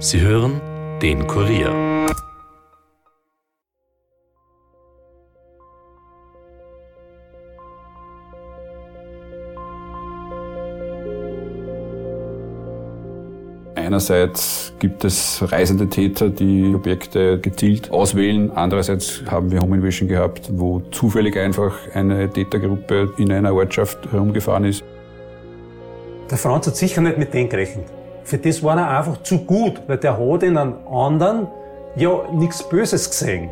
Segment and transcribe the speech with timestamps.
[0.00, 0.60] Sie hören
[1.02, 1.74] den Kurier.
[13.74, 18.52] Einerseits gibt es reisende Täter, die Objekte gezielt auswählen.
[18.52, 24.66] Andererseits haben wir Home Invasion gehabt, wo zufällig einfach eine Tätergruppe in einer Ortschaft herumgefahren
[24.66, 24.84] ist.
[26.30, 27.97] Der Franz hat sicher nicht mit denen gerechnet.
[28.28, 31.46] Für das war er einfach zu gut, weil der hat in einem anderen
[31.96, 33.48] ja nichts Böses gesehen.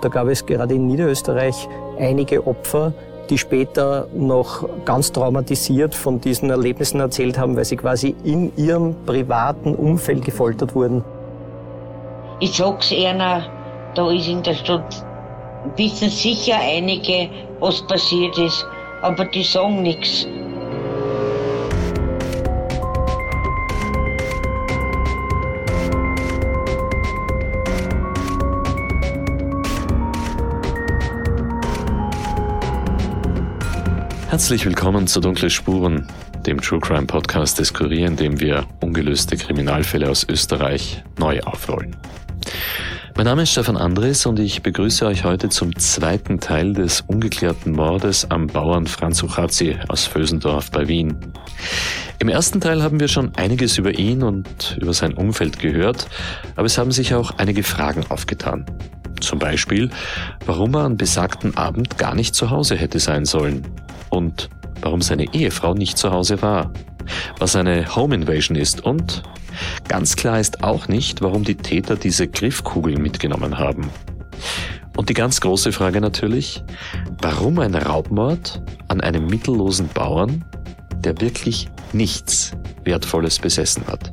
[0.00, 2.92] Da gab es gerade in Niederösterreich einige Opfer,
[3.30, 8.94] die später noch ganz traumatisiert von diesen Erlebnissen erzählt haben, weil sie quasi in ihrem
[9.04, 11.02] privaten Umfeld gefoltert wurden.
[12.38, 13.42] Ich sag's einer,
[13.96, 15.04] da ist in der Stadt,
[15.74, 18.64] wissen sicher einige, was passiert ist,
[19.02, 20.28] aber die sagen nichts.
[34.34, 36.08] Herzlich willkommen zu Dunkle Spuren,
[36.44, 41.94] dem True Crime Podcast des Kurier, in dem wir ungelöste Kriminalfälle aus Österreich neu aufrollen.
[43.16, 47.70] Mein Name ist Stefan Andres und ich begrüße euch heute zum zweiten Teil des ungeklärten
[47.70, 51.16] Mordes am Bauern Franz Uchazi aus Vösendorf bei Wien.
[52.18, 56.08] Im ersten Teil haben wir schon einiges über ihn und über sein Umfeld gehört,
[56.56, 58.66] aber es haben sich auch einige Fragen aufgetan.
[59.20, 59.90] Zum Beispiel,
[60.44, 63.64] warum er an besagten Abend gar nicht zu Hause hätte sein sollen
[64.14, 64.48] und
[64.80, 66.72] warum seine Ehefrau nicht zu Hause war,
[67.38, 69.22] was eine Home Invasion ist und
[69.88, 73.90] ganz klar ist auch nicht, warum die Täter diese Griffkugeln mitgenommen haben.
[74.96, 76.62] Und die ganz große Frage natürlich,
[77.20, 80.44] warum ein Raubmord an einem mittellosen Bauern,
[80.98, 82.52] der wirklich nichts
[82.84, 84.12] Wertvolles besessen hat.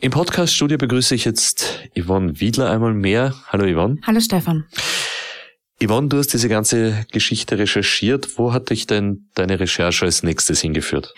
[0.00, 3.34] Im Podcast-Studio begrüße ich jetzt Yvonne Wiedler einmal mehr.
[3.48, 3.98] Hallo Yvonne.
[4.06, 4.64] Hallo Stefan.
[5.82, 8.38] Yvonne, du hast diese ganze Geschichte recherchiert.
[8.38, 11.14] Wo hat dich denn deine Recherche als nächstes hingeführt?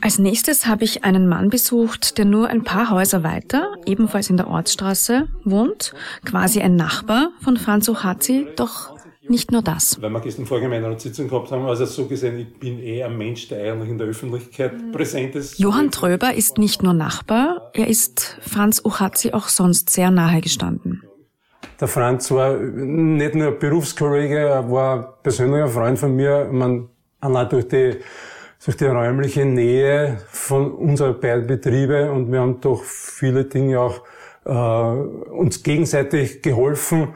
[0.00, 4.36] Als nächstes habe ich einen Mann besucht, der nur ein paar Häuser weiter, ebenfalls in
[4.36, 5.92] der Ortsstraße, wohnt,
[6.24, 8.91] quasi ein Nachbar von Franz Ochazi, doch
[9.28, 10.00] nicht nur das.
[10.00, 13.02] Weil wir gestern vorhin in einer Sitzung gehabt haben, also so gesehen, ich bin eh
[13.02, 15.58] ein Mensch, der eigentlich in der Öffentlichkeit präsent ist.
[15.58, 21.02] Johann Tröber ist nicht nur Nachbar, er ist Franz Uchazi auch sonst sehr nahe gestanden.
[21.80, 26.48] Der Franz war nicht nur Berufskollege, er war ein persönlicher Freund von mir.
[26.50, 26.88] Man,
[27.20, 27.96] allein durch die,
[28.64, 34.02] durch die räumliche Nähe von unseren beiden Betriebe und wir haben doch viele Dinge auch
[34.44, 37.14] äh, uns gegenseitig geholfen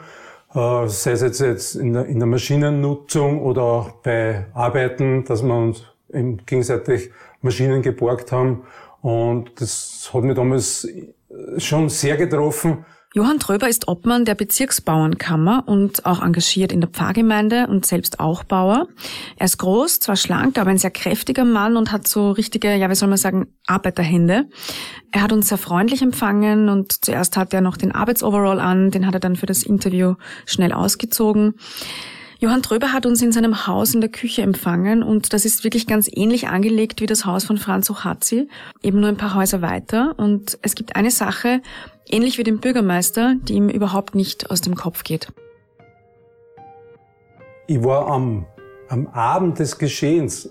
[0.56, 5.42] äh, sei es jetzt, jetzt in, der, in der Maschinennutzung oder auch bei Arbeiten, dass
[5.42, 5.84] wir uns
[6.46, 7.10] gegenseitig
[7.42, 8.62] Maschinen geborgt haben.
[9.02, 10.88] Und das hat mich damals
[11.58, 12.84] schon sehr getroffen.
[13.16, 18.44] Johann Tröber ist Obmann der Bezirksbauernkammer und auch engagiert in der Pfarrgemeinde und selbst auch
[18.44, 18.88] Bauer.
[19.38, 22.90] Er ist groß, zwar schlank, aber ein sehr kräftiger Mann und hat so richtige, ja,
[22.90, 24.50] wie soll man sagen, Arbeiterhände.
[25.12, 29.06] Er hat uns sehr freundlich empfangen und zuerst hat er noch den Arbeitsoverall an, den
[29.06, 31.54] hat er dann für das Interview schnell ausgezogen.
[32.38, 35.86] Johann Tröber hat uns in seinem Haus in der Küche empfangen und das ist wirklich
[35.86, 38.48] ganz ähnlich angelegt wie das Haus von Franz Ochazi,
[38.82, 40.18] eben nur ein paar Häuser weiter.
[40.18, 41.62] Und es gibt eine Sache,
[42.08, 45.28] ähnlich wie dem Bürgermeister, die ihm überhaupt nicht aus dem Kopf geht.
[47.66, 48.46] Ich war am,
[48.88, 50.50] am Abend des Geschehens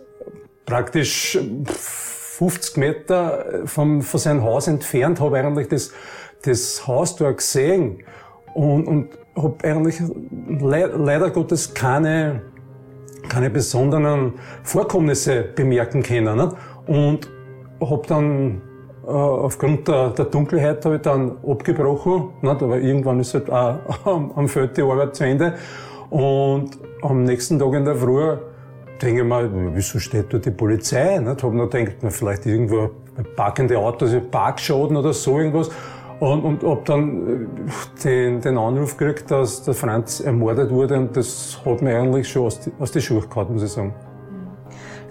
[0.66, 5.94] praktisch 50 Meter vom, von seinem Haus entfernt, habe eigentlich das,
[6.42, 8.04] das Haus dort gesehen
[8.54, 10.02] und, und habe eigentlich
[10.60, 12.42] le leider Gottes keine,
[13.30, 14.34] keine besonderen
[14.64, 16.38] Vorkommnisse bemerken können.
[16.38, 16.56] Nicht?
[16.88, 17.30] Und
[17.82, 18.62] habe dann
[19.08, 22.64] aufgrund der, der Dunkelheit habe ich dann abgebrochen, nicht?
[22.64, 23.78] aber irgendwann ist halt auch
[24.36, 25.56] am, Feld die Arbeit zu Ende.
[26.10, 28.38] Und am nächsten Tag in der Früh
[29.02, 31.20] denke ich mir, wieso steht da die Polizei?
[31.20, 31.44] Nicht?
[31.44, 32.92] Habe noch gedacht, vielleicht irgendwo
[33.36, 35.70] parkende Autos, Parkschaden oder so irgendwas.
[36.20, 41.18] Und, und hab dann äh, den, den Anruf gekriegt, dass der Franz ermordet wurde und
[41.18, 43.94] das hat mir eigentlich schon aus die, aus die Schuhe gehauen, muss ich sagen.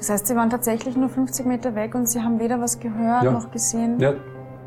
[0.05, 3.25] Das heißt, Sie waren tatsächlich nur 50 Meter weg und Sie haben weder was gehört
[3.25, 3.33] ja.
[3.33, 3.99] noch gesehen?
[3.99, 4.13] Ja,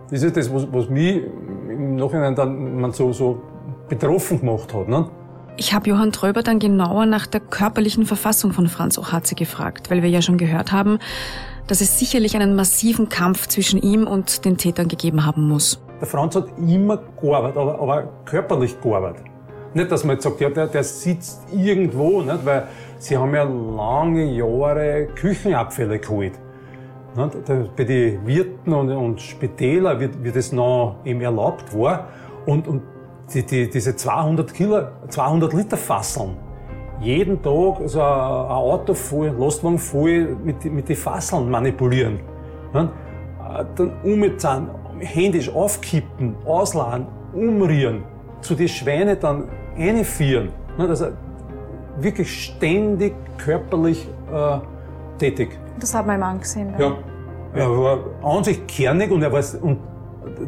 [0.10, 1.22] das ist das, was, was mich
[1.70, 3.40] im Nachhinein dann man so, so
[3.88, 4.88] betroffen gemacht hat.
[4.88, 5.08] Ne?
[5.56, 10.02] Ich habe Johann Tröber dann genauer nach der körperlichen Verfassung von Franz Ochaze gefragt, weil
[10.02, 10.98] wir ja schon gehört haben,
[11.68, 15.80] dass es sicherlich einen massiven Kampf zwischen ihm und den Tätern gegeben haben muss.
[16.02, 19.26] Der Franz hat immer gearbeitet, aber, aber körperlich gearbeitet.
[19.74, 22.46] Nicht, dass man jetzt sagt, ja, der, der sitzt irgendwo, nicht?
[22.46, 22.68] weil
[22.98, 26.34] sie haben ja lange Jahre Küchenabfälle geholt.
[27.16, 27.76] Nicht?
[27.76, 32.08] Bei den Wirten und, und Spitäler wird, wird das noch eben erlaubt war.
[32.46, 32.82] Und, und
[33.34, 36.38] die, die, diese 200 Kilo, 200 Liter Fasseln,
[37.00, 42.20] jeden Tag so ein, Auto voll, Lastwagen voll mit, mit den Fasseln manipulieren.
[42.74, 42.90] Nicht?
[43.76, 44.70] Dann umzahlen,
[45.00, 48.04] händisch aufkippen, ausladen, umrieren,
[48.42, 49.46] zu den Schweine dann
[49.78, 50.50] einführen.
[50.78, 51.08] Also
[52.00, 54.60] wirklich ständig körperlich äh,
[55.18, 55.58] tätig.
[55.80, 56.74] Das hat mein Mann gesehen.
[56.78, 56.94] Ja.
[57.54, 59.80] Er war an sich kernig und er war, und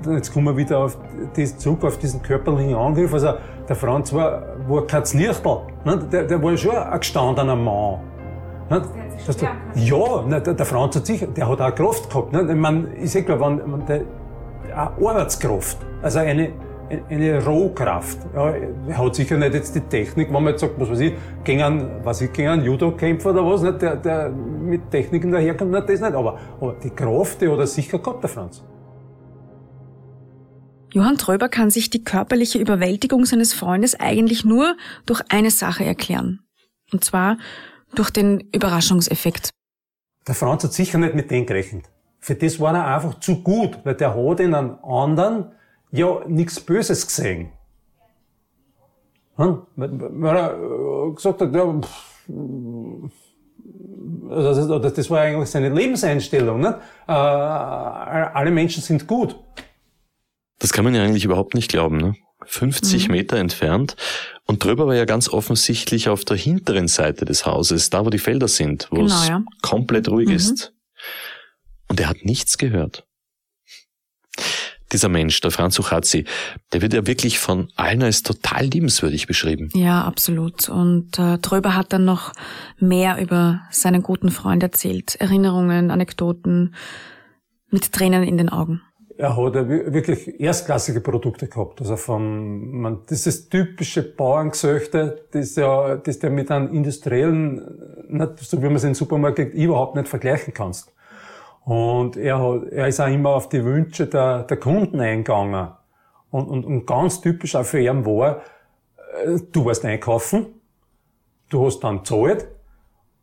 [0.07, 0.97] jetzt kommen wir wieder auf
[1.35, 3.13] das zurück, auf diesen körperlichen Angriff.
[3.13, 3.33] Also
[3.67, 5.57] der Franz war, war kein Lichtel.
[5.85, 5.97] Ne?
[6.11, 7.99] Der, der war schon ein gestandener Mann.
[8.69, 8.81] Ne?
[9.25, 9.37] Das,
[9.75, 12.31] ja, ne, der, der Franz hat sich, der hat auch Kraft gehabt.
[12.31, 12.43] Ne?
[12.55, 14.01] Meine, ich sag klar, wenn, wenn der,
[14.71, 16.51] eine Arbeitskraft, also eine,
[16.89, 18.19] eine Rohkraft.
[18.33, 21.13] Ja, er hat sicher nicht jetzt die Technik, wenn man jetzt sagt, was weiß ich,
[21.43, 25.71] gegen einen, was ich, gegen einen Judo-Kämpfer oder was, nicht, der, der mit Techniken daherkommt,
[25.71, 26.13] nicht, das nicht.
[26.13, 28.63] Aber, aber die Kraft, die hat er sicher gehabt, der Franz.
[30.91, 34.75] Johann Tröber kann sich die körperliche Überwältigung seines Freundes eigentlich nur
[35.05, 36.39] durch eine Sache erklären.
[36.91, 37.37] Und zwar
[37.93, 39.51] durch den Überraschungseffekt.
[40.27, 41.85] Der Franz hat sicher nicht mit dem gerechnet.
[42.19, 45.51] Für das war er einfach zu gut, weil der hat in einem anderen
[45.91, 47.51] ja nichts Böses gesehen.
[49.35, 49.61] Hm?
[49.75, 51.81] Weil er äh, gesagt hat, ja,
[54.29, 56.59] also das war eigentlich seine Lebenseinstellung.
[56.59, 56.79] Ne?
[57.07, 59.35] Alle Menschen sind gut.
[60.59, 61.97] Das kann man ja eigentlich überhaupt nicht glauben.
[61.97, 62.15] Ne?
[62.45, 63.13] 50 mhm.
[63.13, 63.95] Meter entfernt.
[64.45, 68.19] Und drüber war ja ganz offensichtlich auf der hinteren Seite des Hauses, da wo die
[68.19, 69.43] Felder sind, wo genau, es ja.
[69.61, 70.35] komplett ruhig mhm.
[70.35, 70.73] ist.
[71.87, 73.08] Und er hat nichts gehört
[74.91, 76.25] dieser Mensch, der Franz Uchazzi,
[76.73, 79.69] der wird ja wirklich von allen als total liebenswürdig beschrieben.
[79.73, 80.69] Ja, absolut.
[80.69, 82.33] Und äh, Tröber hat dann noch
[82.79, 85.15] mehr über seinen guten Freund erzählt.
[85.15, 86.75] Erinnerungen, Anekdoten,
[87.71, 88.81] mit Tränen in den Augen.
[89.17, 91.81] Er hat ja wirklich erstklassige Produkte gehabt.
[91.81, 97.61] Also von, man, dieses typische Bauerngesöchte, das ja, das ja mit einem industriellen,
[98.07, 100.93] nicht, so wie man es im Supermarkt kriegt, überhaupt nicht vergleichen kannst.
[101.65, 105.69] Und er, hat, er ist auch immer auf die Wünsche der, der Kunden eingegangen.
[106.31, 108.41] Und, und, und ganz typisch auch für ihn war,
[109.25, 110.47] äh, du warst einkaufen,
[111.49, 112.47] du hast dann gezahlt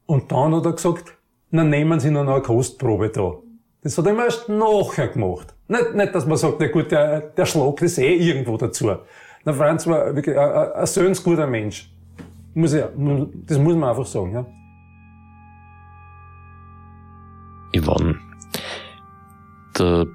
[0.07, 1.17] und dann hat er gesagt,
[1.51, 3.35] na nehmen Sie noch eine Kostprobe da.
[3.83, 5.55] Das hat er erst nachher gemacht.
[5.69, 8.97] Nicht, nicht dass man sagt, na gut, der, der schlagt das eh irgendwo dazu.
[9.45, 11.89] Na, Franz war wirklich ein, ein, ein Mensch.
[12.55, 12.83] Muss ich,
[13.47, 14.33] das muss man einfach sagen.
[14.33, 14.47] Ja.
[17.81, 18.16] Yvonne,
[19.79, 20.07] der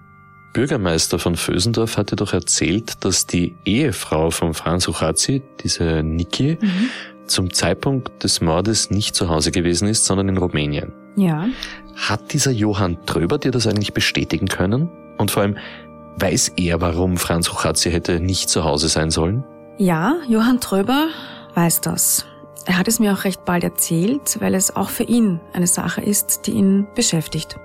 [0.53, 6.89] Bürgermeister von Vösendorf hatte doch erzählt, dass die Ehefrau von Franz Uchazi, diese Niki, mhm.
[7.25, 10.91] zum Zeitpunkt des Mordes nicht zu Hause gewesen ist, sondern in Rumänien.
[11.15, 11.47] Ja.
[11.95, 14.89] Hat dieser Johann Tröber dir das eigentlich bestätigen können?
[15.17, 15.57] Und vor allem,
[16.17, 19.45] weiß er, warum Franz Uchazi hätte nicht zu Hause sein sollen?
[19.77, 21.07] Ja, Johann Tröber
[21.55, 22.25] weiß das.
[22.65, 26.01] Er hat es mir auch recht bald erzählt, weil es auch für ihn eine Sache
[26.01, 27.57] ist, die ihn beschäftigt.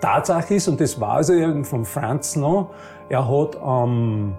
[0.00, 2.70] Tatsache ist, und das weiß ich von Franz noch,
[3.08, 4.36] er hat am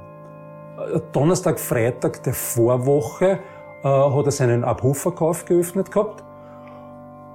[1.11, 3.39] Donnerstag, Freitag der Vorwoche
[3.83, 6.23] äh, hat er seinen Abhofverkauf geöffnet gehabt.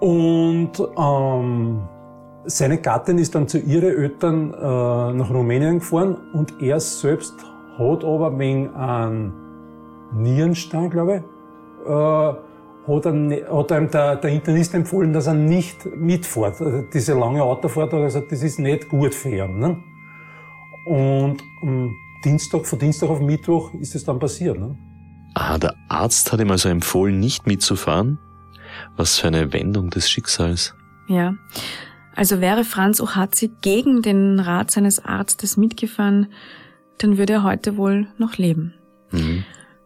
[0.00, 1.82] Und ähm,
[2.44, 7.34] seine Gattin ist dann zu ihren Eltern äh, nach Rumänien gefahren und er selbst
[7.78, 9.32] hat aber wegen einem
[10.12, 12.34] Nierenstein, glaube ich, äh,
[12.86, 16.60] hat, er, ne, hat einem der, der Internist empfohlen, dass er nicht mitfährt.
[16.60, 19.58] Also diese lange Autofahrt hat er gesagt, das ist nicht gut für ihn.
[19.58, 19.82] Ne?
[20.86, 24.58] Und am Dienstag, von Dienstag auf Mittwoch ist es dann passiert.
[24.58, 24.76] Ne?
[25.34, 28.18] Ah, der Arzt hat ihm also empfohlen, nicht mitzufahren?
[28.96, 30.74] Was für eine Wendung des Schicksals.
[31.08, 31.34] Ja.
[32.14, 36.28] Also wäre Franz Ochazi gegen den Rat seines Arztes mitgefahren,
[36.98, 38.74] dann würde er heute wohl noch leben.
[39.10, 39.44] Mhm.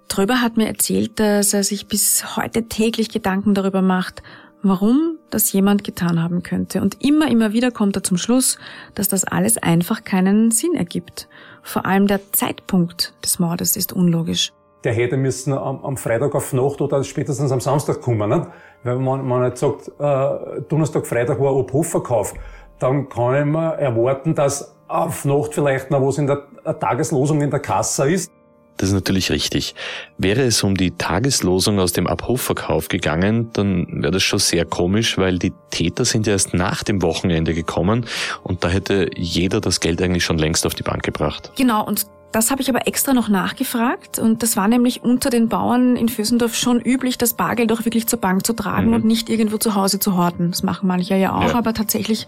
[0.08, 4.22] Tröber hat mir erzählt, dass er sich bis heute täglich Gedanken darüber macht,
[4.62, 6.80] warum das jemand getan haben könnte.
[6.80, 8.58] Und immer, immer wieder kommt er zum Schluss,
[8.94, 11.28] dass das alles einfach keinen Sinn ergibt.
[11.62, 14.52] Vor allem der Zeitpunkt des Mordes ist unlogisch.
[14.84, 18.30] Der hätte müssen am, am Freitag auf Nacht oder spätestens am Samstag kommen.
[18.30, 18.46] Nicht?
[18.84, 22.34] Wenn man, man jetzt sagt, äh, Donnerstag, Freitag war Obhofverkauf,
[22.78, 26.46] dann kann ich mir erwarten, dass auf Nacht vielleicht noch was in der
[26.78, 28.30] Tageslosung in der Kasse ist.
[28.76, 29.74] Das ist natürlich richtig.
[30.18, 35.18] Wäre es um die Tageslosung aus dem Abhofverkauf gegangen, dann wäre das schon sehr komisch,
[35.18, 38.06] weil die Täter sind ja erst nach dem Wochenende gekommen
[38.42, 41.52] und da hätte jeder das Geld eigentlich schon längst auf die Bank gebracht.
[41.56, 45.48] Genau, und Das habe ich aber extra noch nachgefragt und das war nämlich unter den
[45.48, 48.94] Bauern in Fösendorf schon üblich, das Bargeld auch wirklich zur Bank zu tragen mhm.
[48.94, 50.50] und nicht irgendwo zu Hause zu horten.
[50.50, 51.54] Das machen manche ja auch, ja.
[51.54, 52.26] aber tatsächlich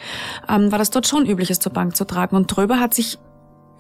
[0.49, 2.37] ähm, war das dort schon üblich, es zur Bank zu tragen.
[2.37, 3.19] Und Tröber hat sich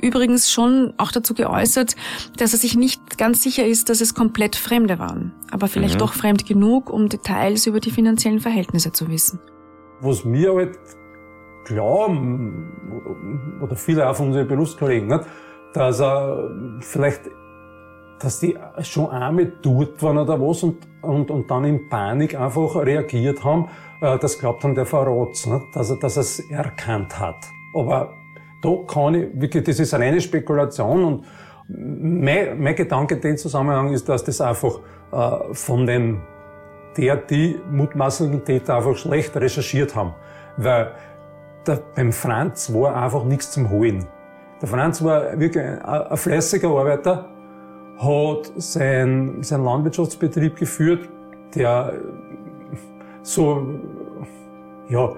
[0.01, 1.97] übrigens schon auch dazu geäußert,
[2.37, 6.01] dass er sich nicht ganz sicher ist, dass es komplett Fremde waren, aber vielleicht mhm.
[6.01, 9.41] doch fremd genug, um Details über die finanziellen Verhältnisse zu wissen.
[10.01, 10.79] Was mir halt
[11.65, 15.25] glauben, oder viele auch von unseren Berufskollegen, nicht,
[15.75, 16.51] dass er
[16.81, 17.23] vielleicht,
[18.21, 22.77] dass die schon einmal dort waren oder was und, und, und dann in Panik einfach
[22.77, 23.69] reagiert haben,
[24.01, 27.37] äh, das glaubt haben, der verrat's, nicht, dass er, dass er es erkannt hat.
[27.75, 28.15] Aber
[28.63, 31.25] da kann ich, wirklich, das ist eine reine Spekulation und
[31.69, 34.81] mein, mein Gedanke in dem Zusammenhang ist, dass das einfach
[35.13, 36.23] äh, von den,
[36.97, 40.15] der, die mutmaßlichen Täter einfach schlecht recherchiert haben.
[40.57, 40.93] Weil
[41.67, 44.07] der, beim Franz war einfach nichts zum Holen.
[44.61, 47.29] Der Franz war wirklich ein, ein fleißiger Arbeiter,
[47.99, 51.09] hat sein, sein Landwirtschaftsbetrieb geführt,
[51.55, 51.93] der
[53.23, 53.63] so,
[54.89, 55.13] ja,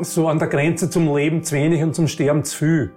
[0.00, 2.92] so an der Grenze zum Leben zu wenig und zum Sterben zu viel.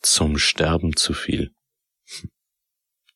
[0.00, 1.52] Zum Sterben zu viel.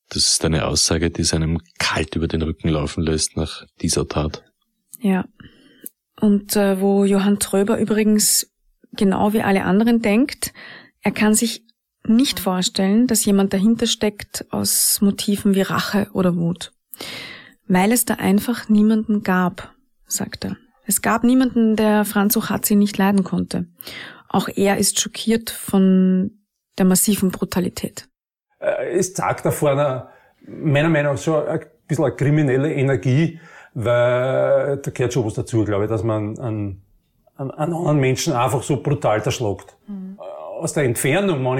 [0.08, 4.44] Das ist eine Aussage, die seinem kalt über den Rücken laufen lässt nach dieser Tat.
[5.00, 5.24] Ja.
[6.20, 8.50] Und äh, wo Johann Tröber übrigens
[8.92, 10.52] genau wie alle anderen denkt,
[11.02, 11.62] er kann sich
[12.04, 16.72] nicht vorstellen, dass jemand dahinter steckt aus Motiven wie Rache oder Wut.
[17.68, 19.72] Weil es da einfach niemanden gab,
[20.06, 20.56] sagt er.
[20.86, 23.66] Es gab niemanden, der Franz Ochatzi nicht leiden konnte.
[24.28, 26.30] Auch er ist schockiert von
[26.78, 28.08] der massiven Brutalität.
[28.60, 30.08] Äh, es zeigt da vorne
[30.46, 33.40] meiner Meinung nach schon ein bisschen eine kriminelle Energie,
[33.74, 36.82] weil da gehört schon was dazu, glaube ich, dass man einen,
[37.36, 39.76] einen anderen Menschen einfach so brutal erschlagt.
[39.88, 40.18] Mhm.
[40.18, 41.58] Aus der Entfernung, wenn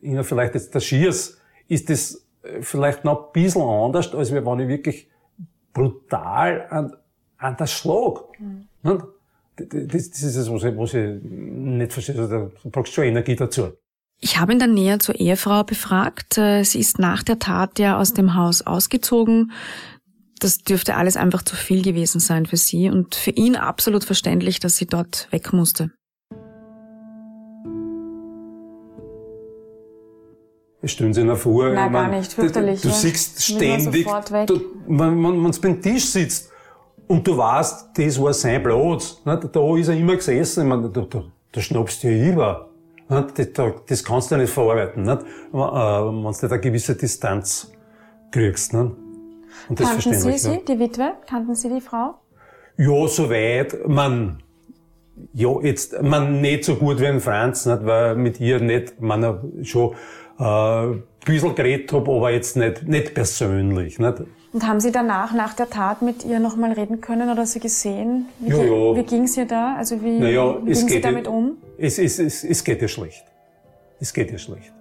[0.00, 2.26] ich Ihnen vielleicht jetzt das schieß, ist das
[2.60, 5.08] vielleicht noch ein bisschen anders, als wenn ich wirklich
[5.78, 6.92] brutal an,
[7.38, 8.20] an der Schlag.
[8.38, 8.68] Mhm.
[9.56, 12.16] Das, das ist es, was ich, was ich nicht verstehe.
[12.18, 13.72] Also, da brauchst du schon Energie dazu.
[14.20, 16.38] Ich habe ihn dann näher zur Ehefrau befragt.
[16.38, 19.52] Äh, sie ist nach der Tat ja aus dem Haus ausgezogen.
[20.40, 24.60] Das dürfte alles einfach zu viel gewesen sein für sie und für ihn absolut verständlich,
[24.60, 25.90] dass sie dort weg musste.
[30.84, 31.70] Stellen Sie sich vor.
[31.70, 32.80] Nein, gar nicht, fürchterlich.
[32.80, 34.06] Du, du siehst ständig,
[34.46, 36.50] du, wenn, wenn du beim Tisch sitzt
[37.08, 41.00] und du weißt, das war sein Platz, ne, da ist er immer gesessen, meine, da,
[41.00, 42.68] da, da schnappst du ja über.
[43.08, 43.48] Ne, das,
[43.86, 45.22] das kannst du ja nicht verarbeiten, nicht?
[45.22, 47.72] Äh, wenn du nicht eine gewisse Distanz
[48.30, 48.72] kriegst.
[48.72, 48.92] Ne?
[49.68, 51.14] Und das Kannten Sie sie, die Witwe?
[51.26, 52.14] Kannten Sie die Frau?
[52.76, 53.88] Ja, soweit.
[53.88, 54.42] Man,
[55.32, 57.84] ja, jetzt, man nicht so gut wie ein Franz, nicht?
[57.84, 59.94] weil mit ihr nicht, man schon
[60.44, 63.98] ein bisschen geredet habe, aber jetzt nicht, nicht persönlich.
[63.98, 64.22] Nicht?
[64.52, 68.26] Und haben Sie danach, nach der Tat, mit ihr nochmal reden können oder sie gesehen?
[68.38, 68.96] Wie, ja, ja.
[68.96, 69.74] wie ging es ihr da?
[69.76, 71.58] Also wie, naja, wie ging sie damit um?
[71.76, 73.24] Es, es, es, es geht ihr schlecht.
[74.00, 74.72] Es geht ihr schlecht.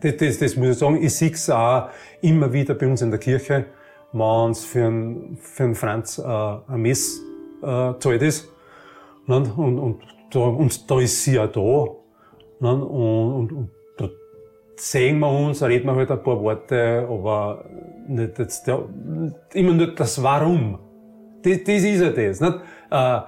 [0.00, 1.02] Das, das, das muss ich sagen.
[1.02, 1.88] Ich sehe es auch
[2.20, 3.64] immer wieder bei uns in der Kirche,
[4.12, 7.20] wenn es für einen, für einen Franz äh, ein Mess
[7.62, 8.48] äh, zahlt ist.
[9.26, 11.60] Und, und, und, da, und da ist sie ja da.
[11.60, 13.70] Und, und, und
[14.80, 17.64] sehen wir uns, reden wir halt ein paar Worte, aber
[18.06, 18.88] nicht jetzt der,
[19.54, 20.78] immer nur das Warum.
[21.42, 22.40] Das, das ist ja das.
[22.40, 22.54] Nicht?
[22.90, 23.20] Äh, äh,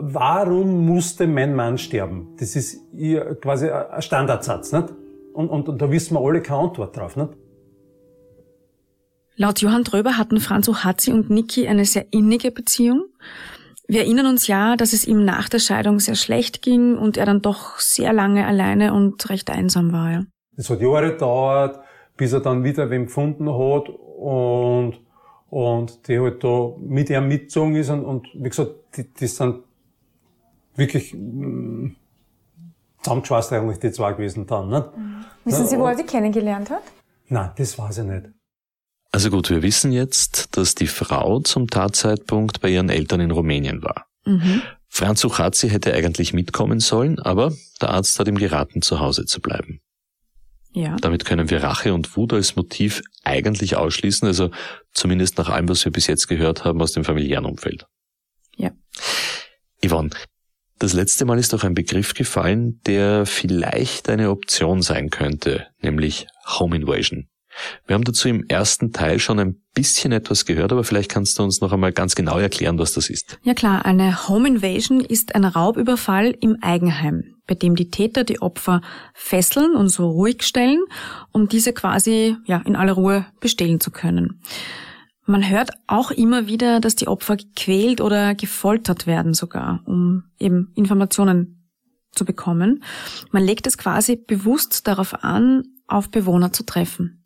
[0.00, 2.34] warum musste mein Mann sterben?
[2.38, 2.80] Das ist
[3.40, 4.72] quasi ein Standardsatz.
[4.72, 4.88] Nicht?
[5.32, 7.16] Und, und, und da wissen wir alle keine Antwort drauf.
[7.16, 7.30] Nicht?
[9.36, 13.04] Laut Johann Dröber hatten Franz Ohatzi und Niki eine sehr innige Beziehung.
[13.86, 17.24] Wir erinnern uns ja, dass es ihm nach der Scheidung sehr schlecht ging und er
[17.24, 20.26] dann doch sehr lange alleine und recht einsam war.
[20.58, 20.62] Ja.
[20.62, 21.80] Es hat Jahre gedauert,
[22.16, 25.00] bis er dann wieder wem gefunden hat und,
[25.50, 29.62] und die halt da mit ihm mitgezogen ist und, und wie gesagt, die, die sind
[30.74, 31.92] wirklich mh,
[33.02, 34.68] zusammengeschweißt eigentlich die zwei gewesen dann.
[34.68, 34.96] Nicht?
[34.96, 35.24] Mhm.
[35.44, 36.82] Wissen Sie, wo er die kennengelernt hat?
[37.28, 38.26] Nein, das weiß ich nicht.
[39.10, 43.82] Also gut, wir wissen jetzt, dass die Frau zum Tatzeitpunkt bei ihren Eltern in Rumänien
[43.82, 44.06] war.
[44.26, 44.62] Mhm.
[44.88, 49.40] Franz Uchazzi hätte eigentlich mitkommen sollen, aber der Arzt hat ihm geraten, zu Hause zu
[49.40, 49.80] bleiben.
[50.78, 50.94] Ja.
[51.00, 54.52] Damit können wir Rache und Wut als Motiv eigentlich ausschließen, also
[54.92, 57.86] zumindest nach allem, was wir bis jetzt gehört haben aus dem familiären Umfeld.
[58.56, 58.70] Ja.
[59.84, 60.10] Yvonne,
[60.78, 66.28] das letzte Mal ist auch ein Begriff gefallen, der vielleicht eine Option sein könnte, nämlich
[66.46, 67.26] Home Invasion.
[67.86, 71.42] Wir haben dazu im ersten Teil schon ein bisschen etwas gehört, aber vielleicht kannst du
[71.42, 73.38] uns noch einmal ganz genau erklären, was das ist.
[73.42, 78.42] Ja klar, eine Home Invasion ist ein Raubüberfall im Eigenheim, bei dem die Täter die
[78.42, 78.80] Opfer
[79.14, 80.82] fesseln und so ruhig stellen,
[81.32, 84.40] um diese quasi ja in aller Ruhe bestehlen zu können.
[85.26, 90.72] Man hört auch immer wieder, dass die Opfer gequält oder gefoltert werden sogar, um eben
[90.74, 91.70] Informationen
[92.12, 92.82] zu bekommen.
[93.30, 97.17] Man legt es quasi bewusst darauf an, auf Bewohner zu treffen.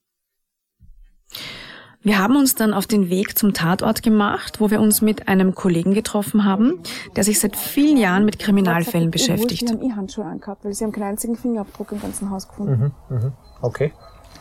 [2.04, 5.54] Wir haben uns dann auf den Weg zum Tatort gemacht, wo wir uns mit einem
[5.54, 6.80] Kollegen getroffen haben,
[7.14, 9.68] der sich seit vielen Jahren mit Kriminalfällen beschäftigt.
[9.68, 12.92] Sie haben E-Handschuhe angehabt, weil sie haben keinen einzigen Fingerabdruck im ganzen Haus gefunden.
[13.08, 13.32] Mhm, mh.
[13.60, 13.92] Okay.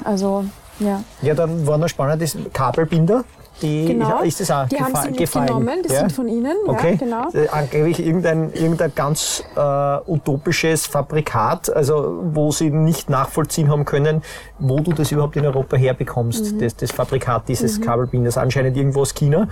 [0.03, 0.45] Also,
[0.79, 1.03] ja.
[1.21, 3.23] Ja, dann war noch spannend, das Kabelbinder.
[3.61, 4.21] Die, Genau.
[4.21, 5.45] Ist das auch Die haben sie gefallen?
[5.45, 5.99] mitgenommen, das ja?
[5.99, 6.91] sind von Ihnen, Okay.
[6.91, 7.29] ja, genau.
[7.33, 9.59] Äh, Angeblich irgendein, irgendein ganz äh,
[10.07, 14.21] utopisches Fabrikat, also wo sie nicht nachvollziehen haben können,
[14.59, 16.59] wo du das überhaupt in Europa herbekommst, Mhm.
[16.59, 19.47] das, das Fabrikat dieses Kabelbinders, anscheinend irgendwo aus China.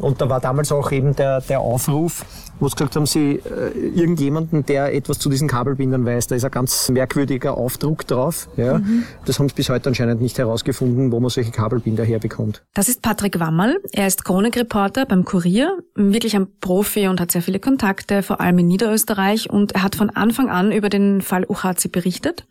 [0.00, 2.24] Und da war damals auch eben der, der Aufruf,
[2.60, 6.44] wo sie gesagt haben, sie äh, irgendjemanden, der etwas zu diesen Kabelbindern weiß, da ist
[6.44, 8.48] ein ganz merkwürdiger Aufdruck drauf.
[8.56, 8.78] Ja.
[8.78, 9.04] Mhm.
[9.24, 12.62] Das haben sie bis heute anscheinend nicht herausgefunden, wo man solche Kabelbinder herbekommt.
[12.74, 13.80] Das ist Patrick Wammerl.
[13.90, 18.58] Er ist Chronikreporter beim Kurier, wirklich ein Profi und hat sehr viele Kontakte, vor allem
[18.58, 19.50] in Niederösterreich.
[19.50, 22.46] Und er hat von Anfang an über den Fall Uchazi berichtet.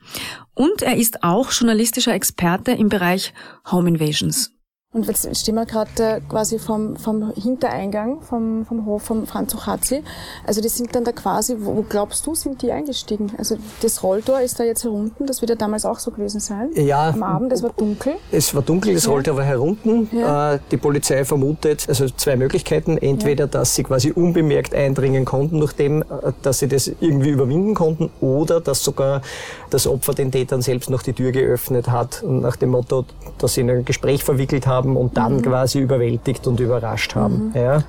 [0.54, 3.34] Und er ist auch journalistischer Experte im Bereich
[3.72, 4.59] Home Invasions.
[4.92, 9.54] Und jetzt stehen wir gerade äh, quasi vom, vom Hintereingang vom, vom Hof vom Franz
[9.54, 10.02] Uchazi.
[10.48, 13.32] Also die sind dann da quasi, wo, glaubst du, sind die eingestiegen?
[13.38, 16.72] Also das Rolltor ist da jetzt herunten, das wird ja damals auch so gewesen sein.
[16.74, 17.10] Ja.
[17.10, 18.14] Am Abend, es war dunkel.
[18.32, 20.10] Es war dunkel, es rollte aber herunten.
[20.12, 20.56] Ja.
[20.56, 22.98] Äh, Die Polizei vermutet, also zwei Möglichkeiten.
[22.98, 26.06] Entweder, dass sie quasi unbemerkt eindringen konnten, nachdem, äh,
[26.42, 29.22] dass sie das irgendwie überwinden konnten, oder dass sogar
[29.70, 33.06] das Opfer den Tätern selbst noch die Tür geöffnet hat, nach dem Motto,
[33.38, 37.52] dass sie in ein Gespräch verwickelt haben und dann quasi überwältigt und überrascht haben.
[37.56, 37.84] Ja.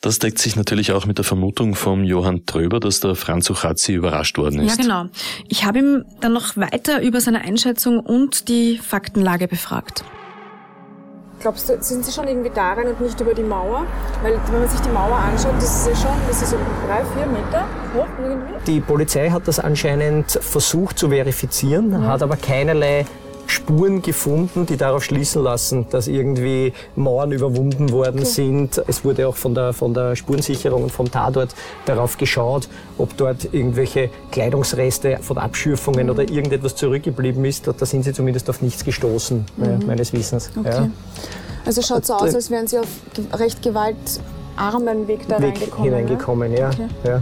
[0.00, 3.94] Das deckt sich natürlich auch mit der Vermutung vom Johann Tröber, dass der Franz Uchazi
[3.94, 4.78] überrascht worden Ja, ist.
[4.78, 5.06] genau.
[5.48, 10.04] Ich habe ihn dann noch weiter über seine Einschätzung und die Faktenlage befragt.
[11.40, 13.86] Glaubst du, sind sie schon irgendwie da rein und nicht über die Mauer?
[14.22, 17.04] Weil wenn man sich die Mauer anschaut, das ist ja schon, das ist so drei,
[17.04, 18.54] vier Meter hoch irgendwie.
[18.66, 23.04] Die Polizei hat das anscheinend versucht zu verifizieren, hat aber keinerlei
[23.46, 28.82] Spuren gefunden, die darauf schließen lassen, dass irgendwie Mauern überwunden worden sind.
[28.86, 31.54] Es wurde auch von der, von der Spurensicherung und vom Tatort
[31.86, 37.66] darauf geschaut, ob dort irgendwelche Kleidungsreste von Abschürfungen oder irgendetwas zurückgeblieben ist.
[37.66, 40.50] Da sind sie zumindest auf nichts gestoßen, äh, meines Wissens.
[40.58, 40.68] Okay.
[40.70, 40.90] Ja.
[41.66, 42.88] Also schaut so aus, als wären sie auf
[43.32, 45.90] recht gewaltarmen Weg da Weg reingekommen.
[45.90, 45.96] ne?
[45.96, 46.68] hineingekommen, ja.
[46.68, 46.88] Okay.
[47.06, 47.20] ja.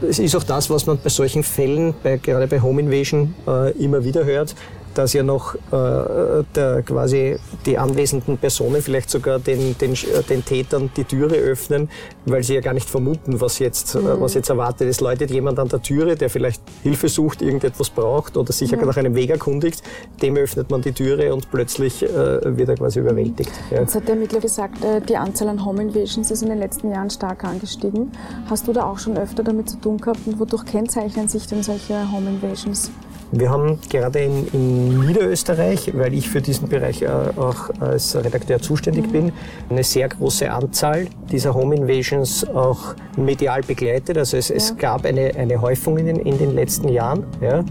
[0.00, 3.72] Es ist auch das, was man bei solchen Fällen, bei, gerade bei Home Invasion, äh,
[3.72, 4.54] immer wieder hört,
[4.98, 9.94] dass ja noch äh, der, quasi die anwesenden Personen vielleicht sogar den, den,
[10.28, 11.88] den Tätern die Türe öffnen,
[12.26, 14.88] weil sie ja gar nicht vermuten, was jetzt, äh, was jetzt erwartet.
[14.88, 18.96] Es läutet jemand an der Türe, der vielleicht Hilfe sucht, irgendetwas braucht oder sich nach
[18.96, 19.84] einem Weg erkundigt,
[20.20, 23.52] dem öffnet man die Türe und plötzlich äh, wird er quasi überwältigt.
[23.70, 23.80] Ja.
[23.80, 26.90] Jetzt hat der Ermittler gesagt, äh, die Anzahl an Home Invasions ist in den letzten
[26.90, 28.10] Jahren stark angestiegen.
[28.50, 31.62] Hast du da auch schon öfter damit zu tun gehabt und wodurch kennzeichnen sich denn
[31.62, 32.90] solche Home Invasions?
[33.30, 38.58] Wir haben gerade in, in Niederösterreich, weil ich für diesen Bereich äh, auch als Redakteur
[38.60, 39.32] zuständig bin,
[39.68, 44.16] eine sehr große Anzahl dieser Home Invasions auch medial begleitet.
[44.16, 47.24] Also es, es gab eine, eine Häufung in den, in den letzten Jahren.
[47.42, 47.64] Ja.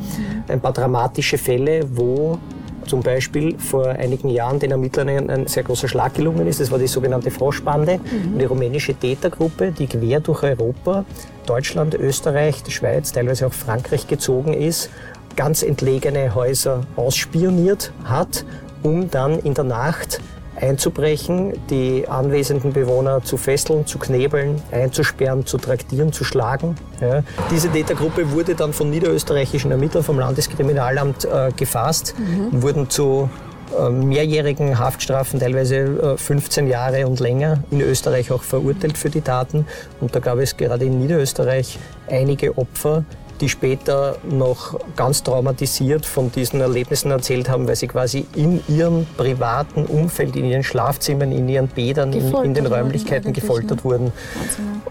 [0.47, 2.37] Ein paar dramatische Fälle, wo
[2.85, 6.59] zum Beispiel vor einigen Jahren den Ermittlern ein, ein sehr großer Schlag gelungen ist.
[6.59, 7.99] Das war die sogenannte Froschbande,
[8.33, 11.03] eine rumänische Tätergruppe, die quer durch Europa,
[11.45, 14.89] Deutschland, Österreich, die Schweiz, teilweise auch Frankreich gezogen ist,
[15.37, 18.43] ganz entlegene Häuser ausspioniert hat,
[18.83, 20.19] um dann in der Nacht
[20.59, 26.75] einzubrechen, die anwesenden Bewohner zu fesseln, zu knebeln, einzusperren, zu traktieren, zu schlagen.
[26.99, 27.23] Ja.
[27.51, 32.15] Diese Tätergruppe wurde dann von niederösterreichischen Ermittlern vom Landeskriminalamt äh, gefasst,
[32.51, 33.29] wurden zu
[33.77, 39.21] äh, mehrjährigen Haftstrafen, teilweise äh, 15 Jahre und länger, in Österreich auch verurteilt für die
[39.21, 39.65] Taten.
[39.99, 43.03] Und da gab es gerade in Niederösterreich einige Opfer,
[43.41, 49.05] die später noch ganz traumatisiert von diesen Erlebnissen erzählt haben, weil sie quasi in ihrem
[49.17, 54.11] privaten Umfeld, in ihren Schlafzimmern, in ihren Bädern, in, in den Räumlichkeiten gefoltert wurden.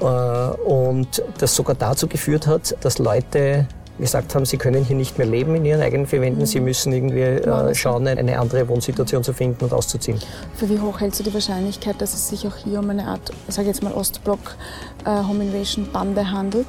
[0.00, 3.66] Äh, und das sogar dazu geführt hat, dass Leute
[3.98, 6.92] gesagt haben, sie können hier nicht mehr leben in ihren eigenen vier Wänden, sie müssen
[6.92, 10.18] irgendwie äh, schauen, eine andere Wohnsituation zu finden und auszuziehen.
[10.54, 13.32] Für wie hoch hältst du die Wahrscheinlichkeit, dass es sich auch hier um eine Art,
[13.48, 14.56] sage jetzt mal Ostblock
[15.04, 16.66] äh, Home Invasion Bande handelt?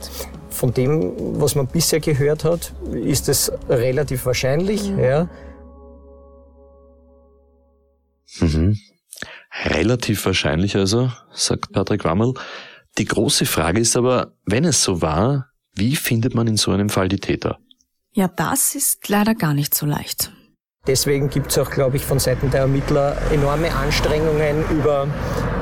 [0.58, 4.90] Von dem, was man bisher gehört hat, ist es relativ wahrscheinlich.
[4.90, 5.30] Ja.
[8.40, 8.76] Mhm.
[9.66, 12.34] Relativ wahrscheinlich also, sagt Patrick Wammel.
[12.98, 16.90] Die große Frage ist aber, wenn es so war, wie findet man in so einem
[16.90, 17.60] Fall die Täter?
[18.14, 20.32] Ja, das ist leider gar nicht so leicht.
[20.88, 25.08] Deswegen gibt es auch, glaube ich, von Seiten der Ermittler enorme Anstrengungen über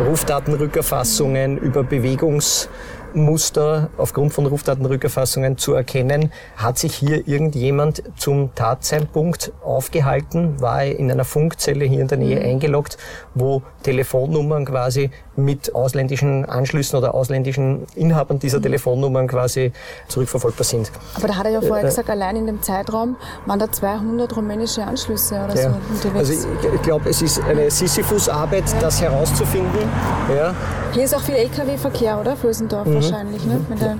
[0.08, 2.70] Rufdatenrückerfassungen, über Bewegungs-
[3.16, 6.32] Muster aufgrund von Rufdatenrückerfassungen zu erkennen.
[6.58, 10.62] Hat sich hier irgendjemand zum Tatzeitpunkt aufgehalten?
[10.62, 12.46] War er in einer Funkzelle hier in der Nähe mhm.
[12.46, 12.98] eingeloggt,
[13.34, 18.64] wo Telefonnummern quasi mit ausländischen Anschlüssen oder ausländischen Inhabern dieser mhm.
[18.64, 19.72] Telefonnummern quasi
[20.08, 20.92] zurückverfolgbar sind?
[21.16, 24.36] Aber da hat er ja vorher äh, gesagt, allein in dem Zeitraum waren da 200
[24.36, 25.72] rumänische Anschlüsse oder ja.
[25.72, 26.30] so unterwegs.
[26.30, 28.80] Also ich, ich glaube, es ist eine Sisyphus-Arbeit, ja.
[28.82, 29.90] das herauszufinden.
[30.36, 30.54] Ja.
[30.94, 32.36] Hier ist auch viel Lkw-Verkehr, oder?
[32.36, 33.66] Flösendorf mhm wahrscheinlich, ne?
[33.70, 34.00] Mit der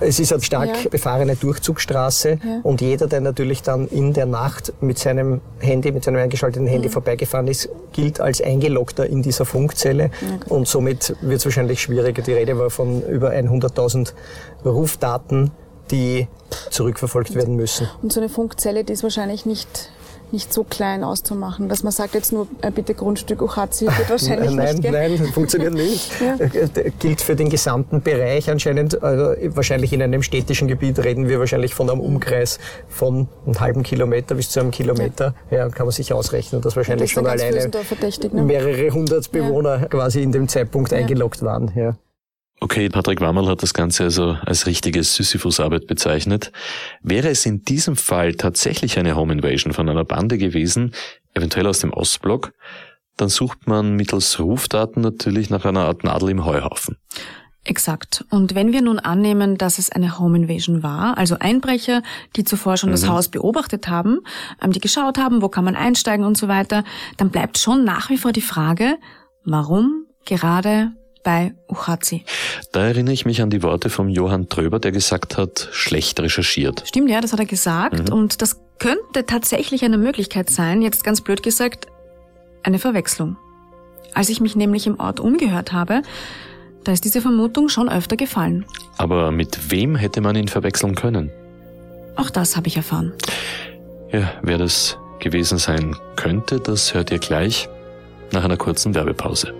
[0.00, 0.90] es ist eine stark ja.
[0.90, 2.60] befahrene Durchzugsstraße ja.
[2.62, 6.88] und jeder, der natürlich dann in der Nacht mit seinem Handy, mit seinem eingeschalteten Handy
[6.88, 6.92] mhm.
[6.92, 10.50] vorbeigefahren ist, gilt als eingeloggter in dieser Funkzelle okay.
[10.52, 12.22] und somit wird es wahrscheinlich schwieriger.
[12.22, 14.12] Die Rede war von über 100.000
[14.64, 15.52] Rufdaten,
[15.90, 16.28] die
[16.70, 17.88] zurückverfolgt werden müssen.
[18.02, 19.90] Und so eine Funkzelle, die ist wahrscheinlich nicht
[20.34, 24.50] nicht so klein auszumachen, dass man sagt, jetzt nur äh, bitte Grundstück Uchazi, geht wahrscheinlich
[24.54, 24.90] nein, nicht.
[24.90, 26.10] Nein, nein, funktioniert nicht.
[26.20, 26.34] ja.
[26.34, 31.38] Äh, gilt für den gesamten Bereich anscheinend, also wahrscheinlich in einem städtischen Gebiet reden wir
[31.38, 35.34] wahrscheinlich von einem Umkreis von einem halben Kilometer bis zu einem Kilometer.
[35.50, 38.42] Ja, ja kann man sich ausrechnen, dass wahrscheinlich schon alleine ne?
[38.42, 41.72] mehrere hundert Bewohner quasi in dem Zeitpunkt eingeloggt waren.
[41.74, 41.96] Ja.
[42.64, 46.50] Okay, Patrick Wammerl hat das Ganze also als richtige Sisyphus-Arbeit bezeichnet.
[47.02, 50.94] Wäre es in diesem Fall tatsächlich eine Home Invasion von einer Bande gewesen,
[51.34, 52.54] eventuell aus dem Ostblock,
[53.18, 56.96] dann sucht man mittels Rufdaten natürlich nach einer Art Nadel im Heuhaufen.
[57.64, 58.24] Exakt.
[58.30, 62.02] Und wenn wir nun annehmen, dass es eine Home Invasion war, also Einbrecher,
[62.34, 62.94] die zuvor schon mhm.
[62.94, 64.20] das Haus beobachtet haben,
[64.62, 66.82] ähm, die geschaut haben, wo kann man einsteigen und so weiter,
[67.18, 68.96] dann bleibt schon nach wie vor die Frage,
[69.44, 70.92] warum gerade
[71.24, 72.24] bei Uchazi.
[72.70, 76.84] Da erinnere ich mich an die Worte von Johann Tröber, der gesagt hat, schlecht recherchiert.
[76.86, 78.08] Stimmt, ja, das hat er gesagt.
[78.08, 78.14] Mhm.
[78.14, 81.86] Und das könnte tatsächlich eine Möglichkeit sein, jetzt ganz blöd gesagt,
[82.62, 83.36] eine Verwechslung.
[84.12, 86.02] Als ich mich nämlich im Ort umgehört habe,
[86.84, 88.64] da ist diese Vermutung schon öfter gefallen.
[88.98, 91.30] Aber mit wem hätte man ihn verwechseln können?
[92.16, 93.12] Auch das habe ich erfahren.
[94.12, 97.68] Ja, wer das gewesen sein könnte, das hört ihr gleich
[98.32, 99.54] nach einer kurzen Werbepause.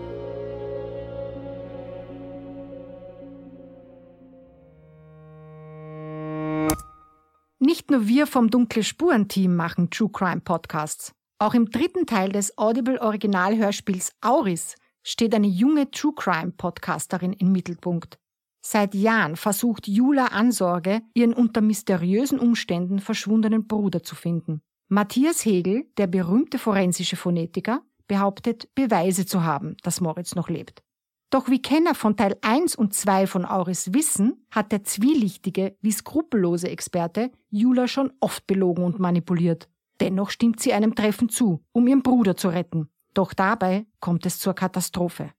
[7.64, 11.14] Nicht nur wir vom Dunkle Spuren Team machen True Crime Podcasts.
[11.38, 17.52] Auch im dritten Teil des Audible Originalhörspiels Auris steht eine junge True Crime Podcasterin im
[17.52, 18.18] Mittelpunkt.
[18.60, 24.60] Seit Jahren versucht Jula Ansorge, ihren unter mysteriösen Umständen verschwundenen Bruder zu finden.
[24.88, 30.82] Matthias Hegel, der berühmte forensische Phonetiker, behauptet, Beweise zu haben, dass Moritz noch lebt.
[31.30, 35.90] Doch wie Kenner von Teil 1 und 2 von Auris wissen, hat der zwielichtige wie
[35.90, 39.68] skrupellose Experte Jula schon oft belogen und manipuliert.
[40.00, 42.88] Dennoch stimmt sie einem Treffen zu, um ihren Bruder zu retten.
[43.14, 45.30] Doch dabei kommt es zur Katastrophe.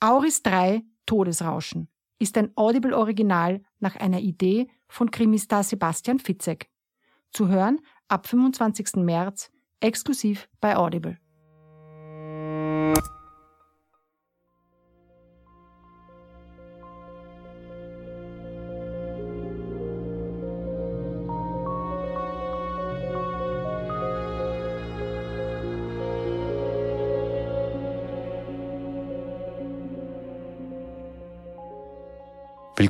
[0.00, 6.70] Auris 3 Todesrauschen ist ein Audible-Original nach einer Idee von Krimistar Sebastian Fitzek.
[7.32, 8.96] Zu hören ab 25.
[8.96, 11.18] März exklusiv bei Audible.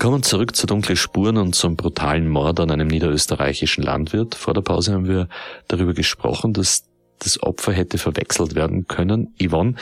[0.05, 4.35] Willkommen zurück zu Dunkle Spuren und zum brutalen Mord an einem niederösterreichischen Landwirt.
[4.35, 5.31] Vor der Pause haben wir
[5.67, 6.85] darüber gesprochen, dass
[7.21, 9.35] das Opfer hätte verwechselt werden können.
[9.43, 9.77] Yvonne,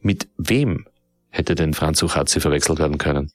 [0.00, 0.88] mit wem
[1.28, 3.30] hätte denn Franz Uchatzi verwechselt werden können?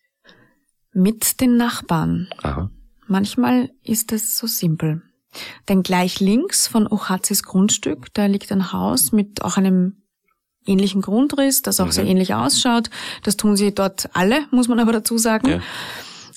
[0.91, 2.27] Mit den Nachbarn.
[2.43, 2.69] Aha.
[3.07, 5.03] Manchmal ist es so simpel.
[5.69, 10.01] Denn gleich links von Uchatzis Grundstück, da liegt ein Haus mit auch einem
[10.65, 11.91] ähnlichen Grundriss, das auch mhm.
[11.91, 12.89] sehr ähnlich ausschaut.
[13.23, 15.47] Das tun sie dort alle, muss man aber dazu sagen.
[15.47, 15.61] Ja.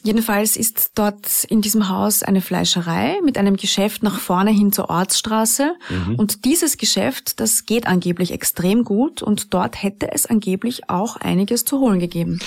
[0.02, 4.88] Jedenfalls ist dort in diesem Haus eine Fleischerei mit einem Geschäft nach vorne hin zur
[4.88, 5.74] Ortsstraße.
[5.90, 6.14] Mhm.
[6.14, 11.64] Und dieses Geschäft, das geht angeblich extrem gut und dort hätte es angeblich auch einiges
[11.64, 12.40] zu holen gegeben.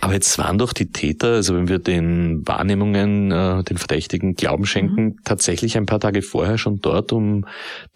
[0.00, 4.64] Aber jetzt waren doch die Täter, also wenn wir den Wahrnehmungen, äh, den Verdächtigen Glauben
[4.64, 5.16] schenken, mhm.
[5.24, 7.46] tatsächlich ein paar Tage vorher schon dort, um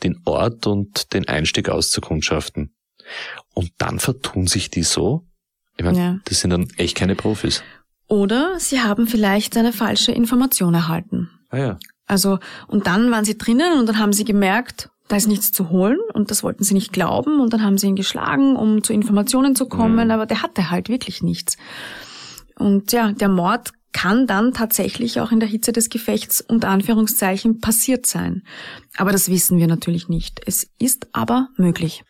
[0.02, 2.74] den Ort und den Einstieg auszukundschaften.
[3.54, 5.26] Und dann vertun sich die so?
[5.76, 6.18] Ich meine, ja.
[6.24, 7.62] das sind dann echt keine Profis.
[8.10, 11.30] Oder sie haben vielleicht eine falsche Information erhalten.
[11.48, 11.78] Ah ja.
[12.08, 15.70] Also, und dann waren sie drinnen und dann haben sie gemerkt, da ist nichts zu
[15.70, 18.92] holen und das wollten sie nicht glauben und dann haben sie ihn geschlagen, um zu
[18.92, 20.10] Informationen zu kommen, mhm.
[20.10, 21.56] aber der hatte halt wirklich nichts.
[22.56, 27.60] Und ja, der Mord kann dann tatsächlich auch in der Hitze des Gefechts unter Anführungszeichen
[27.60, 28.42] passiert sein.
[28.96, 30.40] Aber das wissen wir natürlich nicht.
[30.46, 32.02] Es ist aber möglich.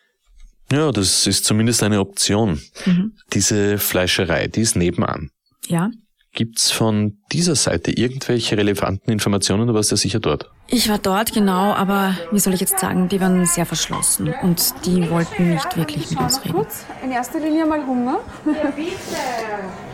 [0.71, 2.59] Ja, das ist zumindest eine Option.
[2.87, 3.13] Mhm.
[3.33, 5.29] Diese Fleischerei, die ist nebenan.
[5.71, 5.89] Ja.
[6.33, 9.67] Gibt's von dieser Seite irgendwelche relevanten Informationen?
[9.67, 10.49] Du warst ja sicher dort.
[10.67, 14.73] Ich war dort, genau, aber wie soll ich jetzt sagen, die waren sehr verschlossen und
[14.85, 16.55] die wollten nicht wirklich mit uns reden.
[16.55, 18.19] Kurz, in erster Linie mal Hunger.
[18.45, 18.91] Ja, bitte.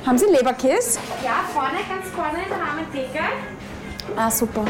[0.05, 0.99] Haben Sie Leberkäse?
[1.23, 3.23] Ja, vorne, ganz vorne in der Rahmentheke.
[4.15, 4.65] Ah, super.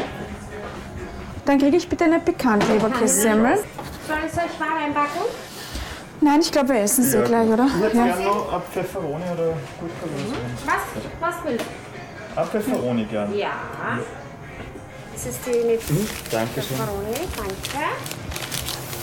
[1.46, 3.56] Dann kriege ich bitte eine pikante Leberkässemmel.
[4.06, 5.22] Soll ich euch warm einpacken?
[6.20, 7.24] Nein, ich glaube, wir essen sie ja.
[7.24, 7.66] gleich, oder?
[7.66, 8.04] Ich hätte ja.
[8.06, 10.40] gerne noch eine Pfefferoni oder Gurkensoße.
[10.66, 10.74] Was?
[11.20, 12.38] Was willst du?
[12.38, 13.36] Eine Pfefferoni gern.
[13.36, 13.50] Ja.
[15.12, 16.08] Das ist die mit mhm.
[16.30, 17.14] Danke Pfefferoni.
[17.36, 17.86] Danke.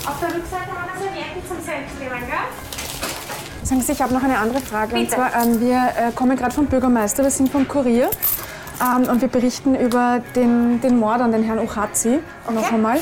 [0.07, 3.63] Auf der Rückseite haben wir Servietten zum Selbstnehmen, gell?
[3.63, 4.93] Sagen Sie, ich habe noch eine andere Frage.
[4.93, 5.03] Bitte.
[5.03, 8.09] Und zwar, ähm, wir äh, kommen gerade vom Bürgermeister, wir sind vom Kurier.
[8.81, 12.55] Ähm, und wir berichten über den, den Mord an den Herrn Ochazi okay.
[12.55, 12.99] noch einmal.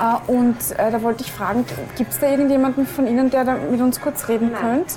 [0.00, 1.64] Äh, und äh, da wollte ich fragen,
[1.96, 4.94] gibt es da irgendjemanden von Ihnen, der da mit uns kurz reden könnte?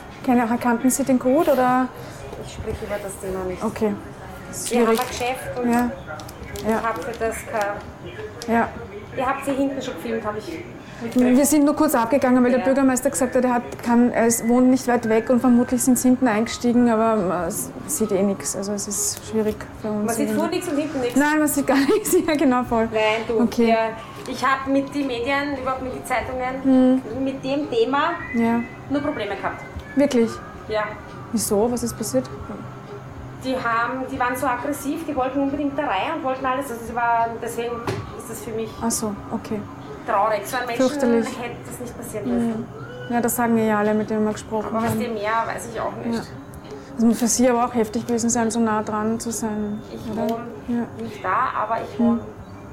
[0.61, 1.87] Kannten Sie den gut oder?
[2.45, 3.63] Ich spreche über das Thema nicht.
[3.63, 3.93] Okay.
[4.69, 5.91] Wir haben ein Geschäft und ja.
[6.67, 6.77] Ja.
[6.79, 8.53] ich habe für das kein...
[8.53, 8.69] Ja.
[9.15, 10.63] Ihr habt sie hinten schon gefilmt, habe ich
[11.15, 12.57] wir sind nur kurz abgegangen, weil ja.
[12.57, 15.99] der Bürgermeister gesagt hat, er, hat, kann, er wohnt nicht weit weg und vermutlich sind
[15.99, 17.51] sie hinten eingestiegen, aber man
[17.87, 18.55] sieht eh nichts.
[18.55, 20.05] Also es ist schwierig für uns.
[20.05, 21.19] Man sieht vor nichts und hinten nichts?
[21.19, 22.15] Nein, man sieht gar nichts.
[22.25, 22.87] Ja, genau, voll.
[22.91, 23.41] Nein, du.
[23.41, 23.69] Okay.
[23.69, 23.89] Ja,
[24.27, 27.23] ich habe mit den Medien, überhaupt mit den Zeitungen, hm.
[27.23, 28.61] mit dem Thema ja.
[28.89, 29.63] nur Probleme gehabt.
[29.95, 30.31] Wirklich?
[30.67, 30.83] Ja.
[31.31, 31.71] Wieso?
[31.71, 32.29] Was ist passiert?
[33.43, 36.71] Die, haben, die waren so aggressiv, die wollten unbedingt da rein und wollten alles.
[36.71, 37.73] Also waren, deswegen
[38.17, 38.69] ist das für mich.
[38.81, 39.59] Ach so, okay
[40.05, 40.45] traurig.
[40.45, 42.65] So ein Menschen hätte das nicht passieren dürfen.
[43.09, 44.85] Ja, das sagen ja alle, mit denen wir gesprochen aber haben.
[44.85, 46.15] Aber was dem mehr, weiß ich auch nicht.
[46.15, 46.23] Ja.
[46.97, 49.81] Es muss für Sie aber auch heftig gewesen sein, so nah dran zu sein.
[49.91, 51.03] Ich wohne ja.
[51.03, 52.27] nicht da, aber ich wohne hm.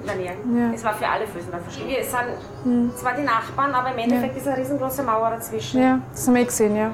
[0.06, 0.32] Nähe.
[0.56, 0.72] Ja.
[0.74, 1.88] Es war für alle Füßen dann verstehen.
[1.88, 2.92] Wir sind hm.
[2.96, 5.82] zwar die Nachbarn, aber im Endeffekt ist eine riesengroße Mauer dazwischen.
[5.82, 6.90] Ja, das haben wir eh gesehen, ja.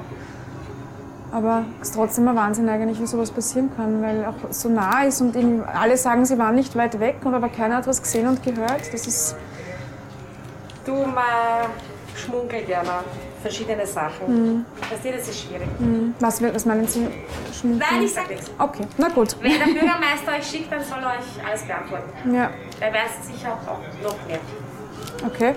[1.31, 5.03] Aber es ist trotzdem ein Wahnsinn eigentlich, wie sowas passieren kann, weil auch so nah
[5.03, 5.35] ist und
[5.67, 8.93] alle sagen, sie waren nicht weit weg, aber keiner hat was gesehen und gehört.
[8.93, 9.35] Das ist
[10.87, 11.67] Du, man
[12.15, 13.03] schmunkelt ja noch
[13.47, 14.27] verschiedene Sachen.
[14.27, 14.65] Mhm.
[14.89, 15.67] Das, das ist schwierig.
[15.79, 16.13] Mhm.
[16.19, 17.07] Was, was meinen Sie?
[17.57, 17.83] Schmunkeln?
[17.91, 18.51] Nein, ich sag nichts.
[18.57, 19.35] Okay, na gut.
[19.41, 22.33] Wenn der Bürgermeister euch schickt, dann soll er euch alles beantworten.
[22.33, 22.51] Ja.
[22.79, 24.39] Er weiß sicher auch noch mehr.
[25.25, 25.55] Okay.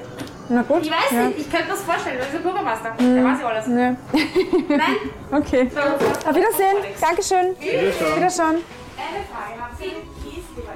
[0.49, 0.83] Na gut.
[0.83, 1.27] Ich weiß ja.
[1.27, 2.95] nicht, ich könnte mir das vorstellen, bist der Bürgermeister.
[2.99, 3.15] Mhm.
[3.15, 3.67] Der weiß ja alles.
[3.67, 3.75] Ja.
[3.75, 4.97] Nein?
[5.33, 5.71] Okay.
[5.73, 6.77] So, Auf Wiedersehen.
[7.01, 7.47] Dankeschön.
[7.61, 8.17] Wiederschauen.
[8.17, 8.57] Wiederschauen.
[8.57, 9.85] Eine Frage, haben Sie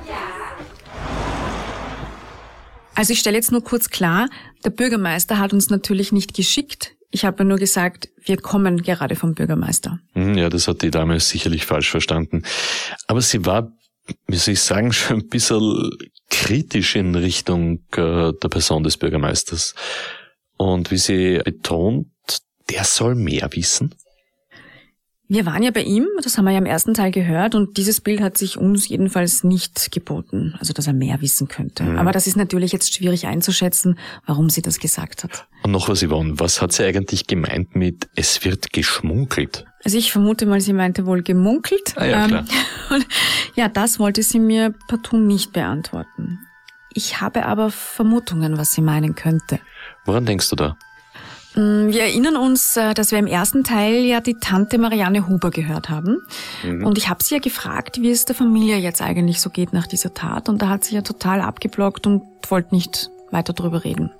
[0.08, 0.14] Ja.
[2.94, 4.28] Also ich stelle jetzt nur kurz klar,
[4.64, 6.93] der Bürgermeister hat uns natürlich nicht geschickt.
[7.14, 10.00] Ich habe nur gesagt, wir kommen gerade vom Bürgermeister.
[10.14, 12.42] Hm, ja, das hat die Dame sicherlich falsch verstanden.
[13.06, 13.70] Aber sie war,
[14.26, 15.90] wie soll ich sagen, schon ein bisschen
[16.28, 19.76] kritisch in Richtung äh, der Person des Bürgermeisters.
[20.56, 22.08] Und wie sie betont,
[22.68, 23.94] der soll mehr wissen.
[25.34, 28.00] Wir waren ja bei ihm, das haben wir ja im ersten Teil gehört, und dieses
[28.00, 31.82] Bild hat sich uns jedenfalls nicht geboten, also dass er mehr wissen könnte.
[31.82, 31.98] Mhm.
[31.98, 35.48] Aber das ist natürlich jetzt schwierig einzuschätzen, warum sie das gesagt hat.
[35.64, 39.64] Und noch was, Yvonne, was hat sie eigentlich gemeint mit es wird geschmunkelt?
[39.82, 41.94] Also ich vermute mal, sie meinte wohl gemunkelt.
[41.96, 42.44] Ah, ja, klar.
[42.92, 43.02] Ähm,
[43.54, 46.38] ja, das wollte sie mir partout nicht beantworten.
[46.92, 49.58] Ich habe aber Vermutungen, was sie meinen könnte.
[50.04, 50.76] Woran denkst du da?
[51.54, 55.50] Mm, wir erinnern uns, äh, dass wir im ersten Teil ja die Tante Marianne Huber
[55.50, 56.18] gehört haben.
[56.62, 56.84] Mhm.
[56.84, 59.86] Und ich habe sie ja gefragt, wie es der Familie jetzt eigentlich so geht nach
[59.86, 60.48] dieser Tat.
[60.48, 64.10] Und da hat sie ja total abgeblockt und wollte nicht weiter drüber reden.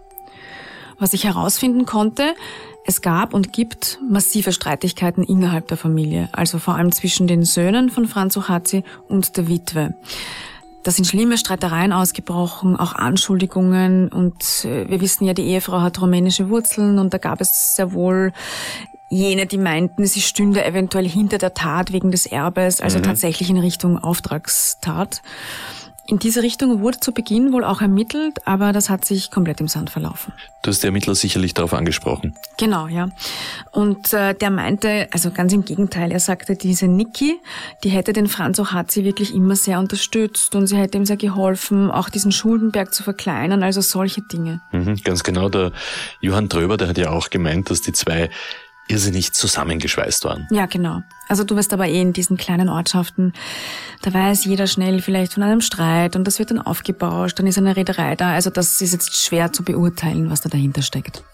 [0.99, 2.35] Was ich herausfinden konnte,
[2.87, 7.89] es gab und gibt massive Streitigkeiten innerhalb der Familie, also vor allem zwischen den Söhnen
[7.89, 9.95] von Franz Ochazi und der Witwe.
[10.85, 16.01] Da sind schlimme Streitereien ausgebrochen, auch Anschuldigungen und äh, wir wissen ja, die Ehefrau hat
[16.01, 18.33] rumänische Wurzeln und da gab es sehr wohl
[19.09, 23.05] jene, die meinten, sie stünde eventuell hinter der Tat wegen des Erbes, also mhm.
[23.05, 25.23] tatsächlich in Richtung Auftragstat.
[26.07, 29.69] In diese Richtung wurde zu Beginn wohl auch ermittelt, aber das hat sich komplett im
[29.69, 30.35] Sand verlaufen.
[30.63, 32.37] Du hast die Ermittler sicherlich darauf angesprochen.
[32.59, 33.09] Genau, ja.
[33.71, 37.41] Und äh, der meinte, also ganz im Gegenteil, er sagte, diese Niki,
[37.85, 41.91] die hätte den Franz Ochazi wirklich immer sehr unterstützt und sie hätte ihm sehr geholfen,
[41.91, 44.61] auch diesen Schuldenberg zu verkleinern, also solche Dinge.
[44.73, 45.73] Mhm, ganz genau, der
[46.21, 48.29] Johann Tröber, der hat ja auch gemeint, dass die zwei
[48.89, 50.47] irrsinnig zusammengeschweißt waren.
[50.51, 51.03] Ja, genau.
[51.29, 53.33] Also du wirst aber eh in diesen kleinen Ortschaften,
[54.03, 57.57] da weiß jeder schnell vielleicht von einem Streit und das wird dann aufgebauscht, dann ist
[57.59, 58.35] eine Reederei da.
[58.35, 61.25] Also das ist jetzt schwer zu beurteilen, was da dahinter steckt.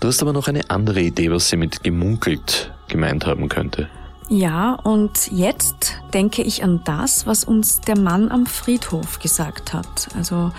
[0.00, 3.88] Du hast aber noch eine andere Idee, was sie mit gemunkelt gemeint haben könnte.
[4.28, 10.08] Ja, und jetzt denke ich an das, was uns der Mann am Friedhof gesagt hat.
[10.16, 10.52] Also,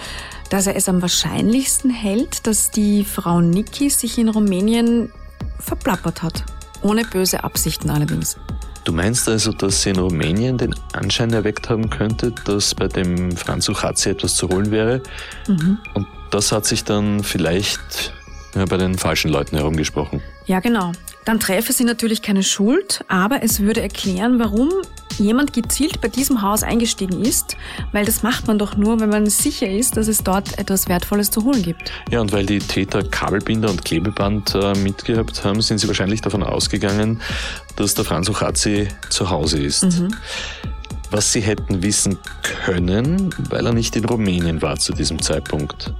[0.50, 5.12] dass er es am wahrscheinlichsten hält, dass die Frau Niki sich in Rumänien
[5.60, 6.44] verplappert hat.
[6.82, 8.38] Ohne böse Absichten allerdings.
[8.84, 13.32] Du meinst also, dass sie in Rumänien den Anschein erweckt haben könnte, dass bei dem
[13.38, 15.02] Franz Uchatzi etwas zu holen wäre?
[15.48, 15.78] Mhm.
[15.94, 18.14] Und das hat sich dann vielleicht
[18.56, 20.22] ja, bei den falschen Leuten herumgesprochen.
[20.46, 20.92] Ja, genau.
[21.26, 24.70] Dann träfe sie natürlich keine Schuld, aber es würde erklären, warum
[25.18, 27.56] jemand gezielt bei diesem Haus eingestiegen ist,
[27.92, 31.32] weil das macht man doch nur, wenn man sicher ist, dass es dort etwas Wertvolles
[31.32, 31.92] zu holen gibt.
[32.10, 36.44] Ja, und weil die Täter Kabelbinder und Klebeband äh, mitgehabt haben, sind sie wahrscheinlich davon
[36.44, 37.22] ausgegangen,
[37.76, 39.84] dass der Franz Uchazzi zu Hause ist.
[39.84, 40.16] Mhm.
[41.12, 42.18] Was sie hätten wissen
[42.66, 45.94] können, weil er nicht in Rumänien war zu diesem Zeitpunkt.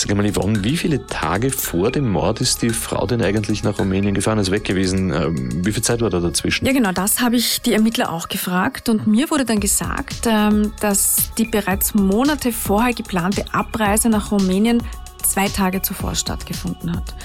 [0.00, 3.80] Sag mal, Yvonne, wie viele Tage vor dem Mord ist die Frau denn eigentlich nach
[3.80, 5.12] Rumänien gefahren, ist weg gewesen?
[5.12, 6.64] Ähm, wie viel Zeit war da dazwischen?
[6.64, 8.88] Ja, genau, das habe ich die Ermittler auch gefragt.
[8.88, 14.84] Und mir wurde dann gesagt, ähm, dass die bereits Monate vorher geplante Abreise nach Rumänien
[15.24, 17.16] zwei Tage zuvor stattgefunden hat.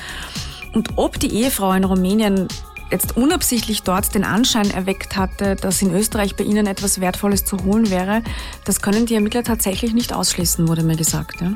[0.74, 2.48] Und ob die Ehefrau in Rumänien
[2.94, 7.58] jetzt unabsichtlich dort den Anschein erweckt hatte, dass in Österreich bei ihnen etwas Wertvolles zu
[7.66, 8.22] holen wäre,
[8.66, 11.42] das können die Ermittler tatsächlich nicht ausschließen, wurde mir gesagt.
[11.42, 11.54] Ja.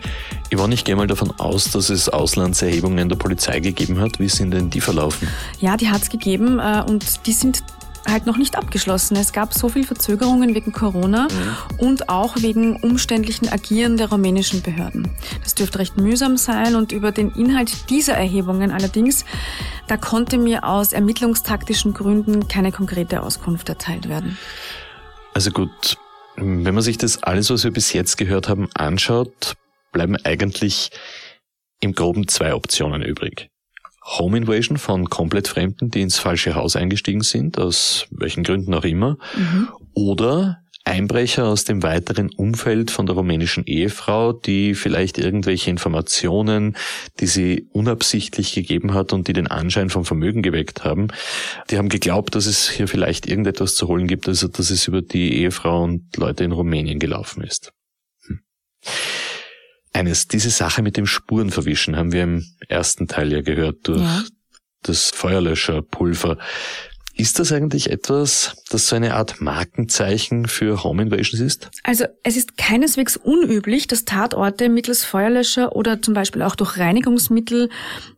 [0.54, 4.19] Yvonne, ich gehe mal davon aus, dass es Auslandserhebungen der Polizei gegeben hat.
[4.19, 5.28] Wie sind denn die verlaufen?
[5.60, 7.63] Ja, die hat es gegeben äh, und die sind
[8.08, 9.15] halt noch nicht abgeschlossen.
[9.17, 11.80] Es gab so viel Verzögerungen wegen Corona mhm.
[11.80, 15.10] und auch wegen umständlichen Agieren der rumänischen Behörden.
[15.43, 19.26] Das dürfte recht mühsam sein und über den Inhalt dieser Erhebungen allerdings,
[19.88, 24.38] da konnte mir aus ermittlungstaktischen Gründen keine konkrete Auskunft erteilt werden.
[25.34, 25.98] Also gut,
[26.36, 29.56] wenn man sich das alles, was wir bis jetzt gehört haben, anschaut,
[29.91, 30.91] bleiben eigentlich
[31.80, 33.50] im Groben zwei Optionen übrig.
[34.08, 38.86] Home Invasion von komplett Fremden, die ins falsche Haus eingestiegen sind, aus welchen Gründen auch
[38.86, 39.67] immer, mhm.
[39.93, 46.78] oder Einbrecher aus dem weiteren Umfeld von der rumänischen Ehefrau, die vielleicht irgendwelche Informationen,
[47.20, 51.10] die sie unabsichtlich gegeben hat und die den Anschein von Vermögen geweckt haben,
[51.70, 55.02] die haben geglaubt, dass es hier vielleicht irgendetwas zu holen gibt, also dass es über
[55.02, 57.74] die Ehefrau und Leute in Rumänien gelaufen ist.
[58.28, 58.39] Hm.
[59.97, 64.23] Eines, diese Sache mit dem Spurenverwischen haben wir im ersten Teil ja gehört durch ja.
[64.83, 66.38] das Feuerlöscherpulver.
[67.17, 71.71] Ist das eigentlich etwas, das so eine Art Markenzeichen für Home Invasions ist?
[71.84, 77.69] Also es ist keineswegs unüblich, dass Tatorte mittels Feuerlöscher oder zum Beispiel auch durch Reinigungsmittel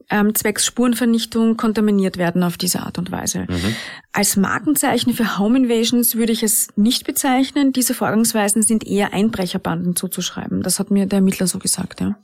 [0.09, 3.45] ähm, zwecks Spurenvernichtung kontaminiert werden auf diese Art und Weise.
[3.47, 3.75] Mhm.
[4.11, 7.71] Als Markenzeichen für Home Invasions würde ich es nicht bezeichnen.
[7.71, 10.61] Diese Vorgangsweisen sind eher Einbrecherbanden zuzuschreiben.
[10.61, 12.19] Das hat mir der Ermittler so gesagt, ja.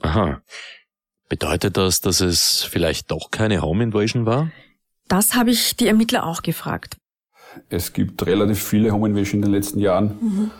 [0.00, 0.40] Aha.
[1.28, 4.50] Bedeutet das, dass es vielleicht doch keine Home Invasion war?
[5.08, 6.96] Das habe ich die Ermittler auch gefragt.
[7.68, 10.18] Es gibt relativ viele Home Invasions in den letzten Jahren.
[10.20, 10.50] Mhm.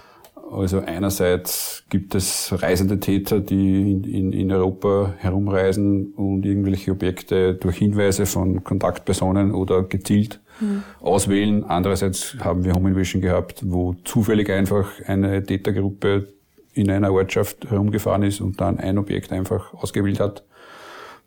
[0.50, 7.54] Also einerseits gibt es reisende Täter, die in, in, in, Europa herumreisen und irgendwelche Objekte
[7.54, 10.82] durch Hinweise von Kontaktpersonen oder gezielt mhm.
[11.00, 11.64] auswählen.
[11.64, 16.28] Andererseits haben wir Home Invasion gehabt, wo zufällig einfach eine Tätergruppe
[16.72, 20.44] in einer Ortschaft herumgefahren ist und dann ein Objekt einfach ausgewählt hat.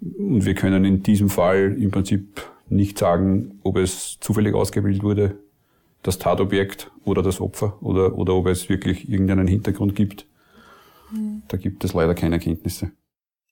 [0.01, 5.38] Und wir können in diesem Fall im Prinzip nicht sagen, ob es zufällig ausgewählt wurde
[6.03, 10.25] das Tatobjekt oder das Opfer oder, oder ob es wirklich irgendeinen Hintergrund gibt.
[11.12, 11.43] Mhm.
[11.47, 12.91] Da gibt es leider keine Erkenntnisse.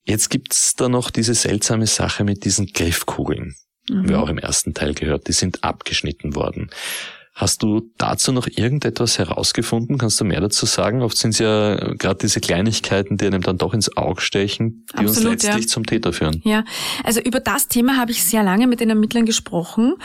[0.04, 3.56] Jetzt gibt's da noch diese seltsame Sache mit diesen Griffkugeln.
[3.90, 3.98] Mhm.
[3.98, 5.28] Haben wir auch im ersten Teil gehört.
[5.28, 6.70] Die sind abgeschnitten worden.
[7.34, 9.98] Hast du dazu noch irgendetwas herausgefunden?
[9.98, 11.02] Kannst du mehr dazu sagen?
[11.02, 15.06] Oft sind es ja gerade diese Kleinigkeiten, die einem dann doch ins Auge stechen, die
[15.06, 15.70] Absolut, uns letztlich ja.
[15.70, 16.42] zum Täter führen.
[16.44, 16.66] Ja,
[17.04, 19.96] also über das Thema habe ich sehr lange mit den Ermittlern gesprochen,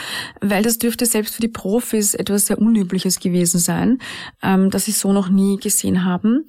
[0.40, 3.98] weil das dürfte selbst für die Profis etwas sehr Unübliches gewesen sein,
[4.42, 6.46] ähm, das sie so noch nie gesehen haben.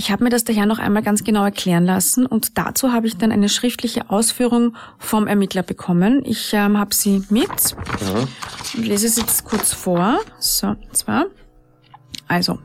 [0.00, 3.18] Ich habe mir das daher noch einmal ganz genau erklären lassen und dazu habe ich
[3.18, 6.22] dann eine schriftliche Ausführung vom Ermittler bekommen.
[6.24, 7.50] Ich ähm, habe sie mit
[8.00, 8.26] ja.
[8.78, 10.18] und lese es jetzt kurz vor.
[10.38, 11.26] So, zwar.
[12.30, 12.60] Also,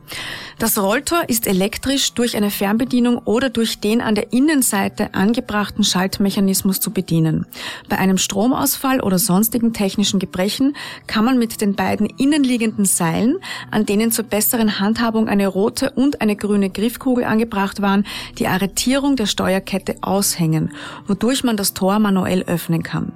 [0.59, 6.79] das Rolltor ist elektrisch durch eine Fernbedienung oder durch den an der Innenseite angebrachten Schaltmechanismus
[6.79, 7.47] zu bedienen.
[7.89, 10.75] Bei einem Stromausfall oder sonstigen technischen Gebrechen
[11.07, 13.37] kann man mit den beiden innenliegenden Seilen,
[13.71, 18.05] an denen zur besseren Handhabung eine rote und eine grüne Griffkugel angebracht waren,
[18.37, 20.73] die Arretierung der Steuerkette aushängen,
[21.07, 23.13] wodurch man das Tor manuell öffnen kann.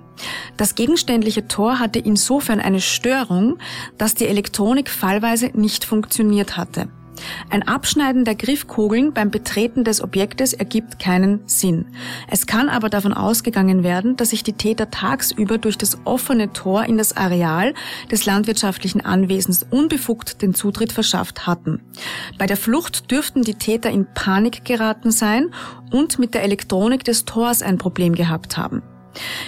[0.57, 3.57] Das gegenständliche Tor hatte insofern eine Störung,
[3.97, 6.89] dass die Elektronik fallweise nicht funktioniert hatte.
[7.49, 11.87] Ein Abschneiden der Griffkugeln beim Betreten des Objektes ergibt keinen Sinn.
[12.29, 16.85] Es kann aber davon ausgegangen werden, dass sich die Täter tagsüber durch das offene Tor
[16.85, 17.73] in das Areal
[18.11, 21.81] des landwirtschaftlichen Anwesens unbefugt den Zutritt verschafft hatten.
[22.37, 25.53] Bei der Flucht dürften die Täter in Panik geraten sein
[25.91, 28.81] und mit der Elektronik des Tors ein Problem gehabt haben.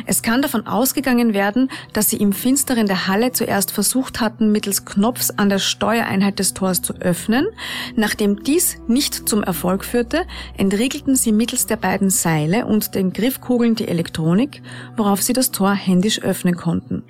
[0.05, 4.85] Es kann davon ausgegangen werden, dass sie im Finsteren der Halle zuerst versucht hatten, mittels
[4.85, 7.47] Knopfs an der Steuereinheit des Tors zu öffnen.
[7.95, 10.25] Nachdem dies nicht zum Erfolg führte,
[10.57, 14.61] entriegelten sie mittels der beiden Seile und den Griffkugeln die Elektronik,
[14.97, 17.03] worauf sie das Tor händisch öffnen konnten.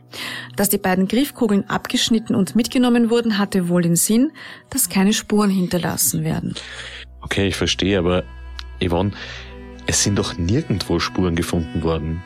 [0.55, 4.31] Dass die beiden Griffkugeln abgeschnitten und mitgenommen wurden, hatte wohl den Sinn,
[4.69, 6.55] dass keine Spuren hinterlassen werden.
[7.21, 8.23] Okay, ich verstehe, aber
[8.83, 9.11] Yvonne,
[9.87, 12.23] es sind doch nirgendwo Spuren gefunden worden.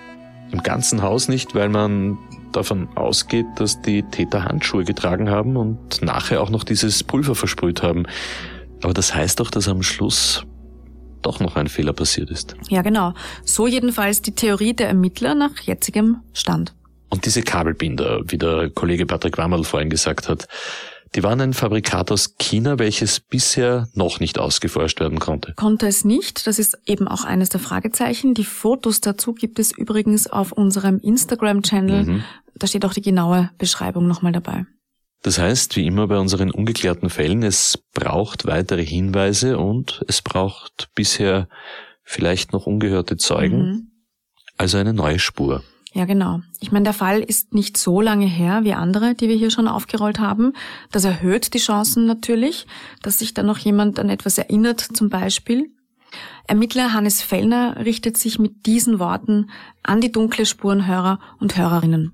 [0.56, 2.18] Im ganzen Haus nicht, weil man
[2.54, 7.84] davon ausgeht, dass die Täter Handschuhe getragen haben und nachher auch noch dieses Pulver versprüht
[7.84, 8.06] haben.
[8.82, 10.46] Aber das heißt doch, dass am Schluss
[11.22, 12.56] doch noch ein Fehler passiert ist.
[12.70, 13.14] Ja, genau.
[13.44, 16.74] So jedenfalls die Theorie der Ermittler nach jetzigem Stand.
[17.10, 20.48] Und diese Kabelbinder, wie der Kollege Patrick Wammerl vorhin gesagt hat,
[21.16, 25.54] die waren ein Fabrikat aus China, welches bisher noch nicht ausgeforscht werden konnte.
[25.56, 26.46] Konnte es nicht.
[26.46, 28.34] Das ist eben auch eines der Fragezeichen.
[28.34, 32.04] Die Fotos dazu gibt es übrigens auf unserem Instagram-Channel.
[32.04, 32.24] Mhm.
[32.56, 34.66] Da steht auch die genaue Beschreibung nochmal dabei.
[35.22, 40.90] Das heißt, wie immer bei unseren ungeklärten Fällen, es braucht weitere Hinweise und es braucht
[40.94, 41.48] bisher
[42.04, 43.92] vielleicht noch ungehörte Zeugen, mhm.
[44.58, 45.64] also eine neue Spur.
[45.96, 46.42] Ja, genau.
[46.60, 49.70] Ich meine, der Fall ist nicht so lange her wie andere, die wir hier schon
[49.70, 50.52] aufgerollt haben.
[50.92, 52.68] Das erhöht die Chancen natürlich,
[53.02, 55.72] dass sich da noch jemand an etwas erinnert, zum Beispiel.
[56.48, 59.50] Ermittler Hannes Fellner richtet sich mit diesen Worten
[59.84, 62.12] an die dunkle Spurenhörer und Hörerinnen.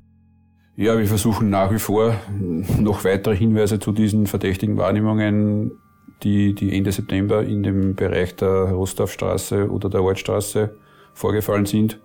[0.75, 2.15] Ja, wir versuchen nach wie vor
[2.77, 5.71] noch weitere Hinweise zu diesen verdächtigen Wahrnehmungen,
[6.21, 10.77] die, die Ende September in dem Bereich der Rostorfstraße oder der Waldstraße
[11.15, 11.99] vorgefallen sind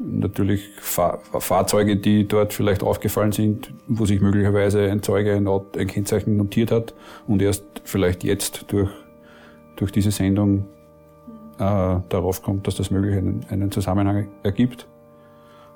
[0.00, 5.86] natürlich Fahr Fahrzeuge, die dort vielleicht aufgefallen sind, wo sich möglicherweise ein Zeuge ein, ein
[5.86, 6.94] Kennzeichen notiert hat
[7.26, 8.90] und erst vielleicht jetzt durch,
[9.76, 10.66] durch diese Sendung
[11.58, 14.86] äh, darauf kommt, dass das möglich einen, einen Zusammenhang ergibt.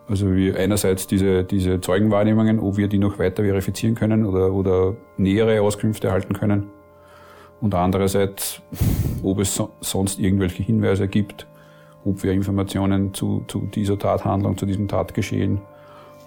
[0.08, 4.96] Also wir einerseits diese, diese Zeugenwahrnehmungen, ob wir die noch weiter verifizieren können oder, oder
[5.16, 6.70] nähere Auskünfte erhalten können.
[7.60, 8.60] Und andererseits,
[9.22, 11.46] ob es so, sonst irgendwelche Hinweise gibt,
[12.04, 15.60] Informationen zu, zu dieser Tathandlung, zu diesem Tatgeschehen,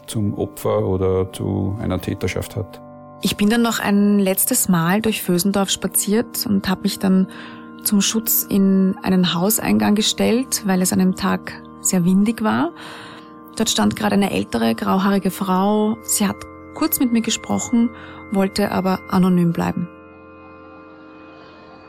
[0.08, 2.82] zum Opfer oder zu einer Täterschaft hat.
[3.22, 7.28] Ich bin dann noch ein letztes Mal durch Vösendorf spaziert und habe mich dann
[7.84, 12.72] zum Schutz in einen Hauseingang gestellt, weil es an einem Tag sehr windig war.
[13.56, 15.98] Dort stand gerade eine ältere, grauhaarige Frau.
[16.04, 16.38] Sie hat
[16.76, 17.90] kurz mit mir gesprochen,
[18.32, 19.88] wollte aber anonym bleiben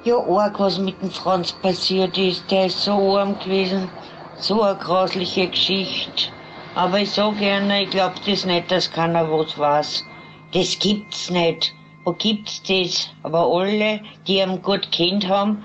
[0.04, 2.50] ja arg, was mit dem Franz passiert ist.
[2.50, 3.90] Der ist so arm gewesen.
[4.36, 6.30] So eine grausliche Geschichte.
[6.74, 10.04] Aber ich sag gerne, ich glaub das nicht, dass keiner was weiß.
[10.52, 11.74] Das gibt's nicht.
[12.04, 13.10] Wo gibt's das?
[13.24, 15.64] Aber alle, die ihn gut kennt haben,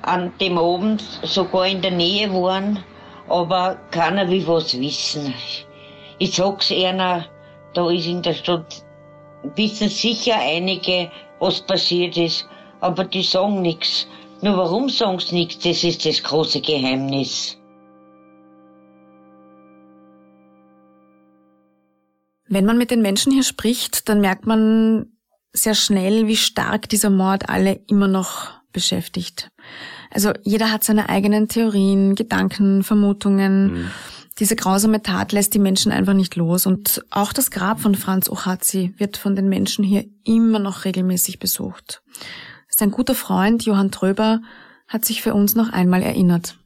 [0.00, 2.82] an dem Abend sogar in der Nähe waren,
[3.28, 5.34] aber keiner will was wissen.
[6.18, 7.26] Ich sag's einer,
[7.74, 8.82] da ist in der Stadt,
[9.54, 12.48] wissen sicher einige, was passiert ist
[12.82, 14.06] aber die sagen nichts.
[14.42, 17.56] Nur warum sagen sie nichts, das ist das große Geheimnis.
[22.48, 25.06] Wenn man mit den Menschen hier spricht, dann merkt man
[25.52, 29.50] sehr schnell, wie stark dieser Mord alle immer noch beschäftigt.
[30.10, 33.72] Also jeder hat seine eigenen Theorien, Gedanken, Vermutungen.
[33.72, 33.90] Mhm.
[34.38, 36.66] Diese grausame Tat lässt die Menschen einfach nicht los.
[36.66, 41.38] Und auch das Grab von Franz Ochazi wird von den Menschen hier immer noch regelmäßig
[41.38, 42.02] besucht.
[42.74, 44.40] Sein guter Freund Johann Tröber
[44.88, 46.58] hat sich für uns noch einmal erinnert.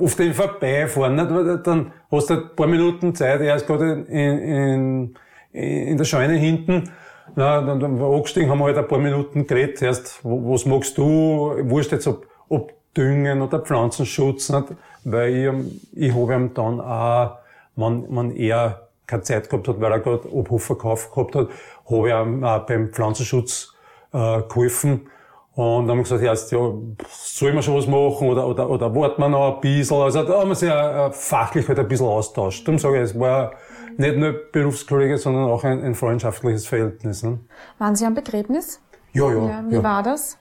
[0.00, 1.66] Auf den vorbeifahren, nicht?
[1.66, 5.14] dann hast du ein paar Minuten Zeit, er ist gerade in, in,
[5.52, 6.90] in der Scheune hinten,
[7.34, 11.52] na, dann, dann angestiegen, haben wir halt ein paar Minuten geredet, erst, was magst du,
[11.62, 14.68] wurscht jetzt, ob, ob Düngen oder Pflanzenschutz, nicht?
[15.04, 17.38] weil ich, ich habe ihm dann auch,
[17.76, 21.48] wenn, wenn er keine Zeit gehabt hat, weil er gerade Obhofverkauf gehabt hat,
[21.90, 23.74] habe ich ihm auch beim Pflanzenschutz
[24.12, 25.08] äh, geholfen.
[25.54, 26.72] Und dann haben wir gesagt, erst, ja,
[27.10, 29.96] soll man schon was machen oder, oder, oder warten wir noch ein bisschen?
[29.96, 32.66] Also da haben wir sich äh, fachlich halt ein bisschen austauscht.
[32.66, 33.52] Darum sage ich, es war
[33.96, 37.24] nicht nur Berufskollege, sondern auch ein, ein freundschaftliches Verhältnis.
[37.24, 37.40] Ne?
[37.78, 38.80] Waren Sie am Begräbnis?
[39.12, 39.48] Ja, ja.
[39.48, 39.82] ja wie ja.
[39.82, 40.38] war das?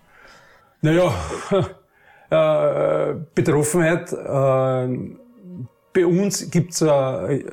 [0.81, 1.11] Naja,
[3.09, 5.17] äh, Betroffenheit, äh,
[5.93, 6.87] bei uns gibt es äh,
[7.35, 7.43] äh,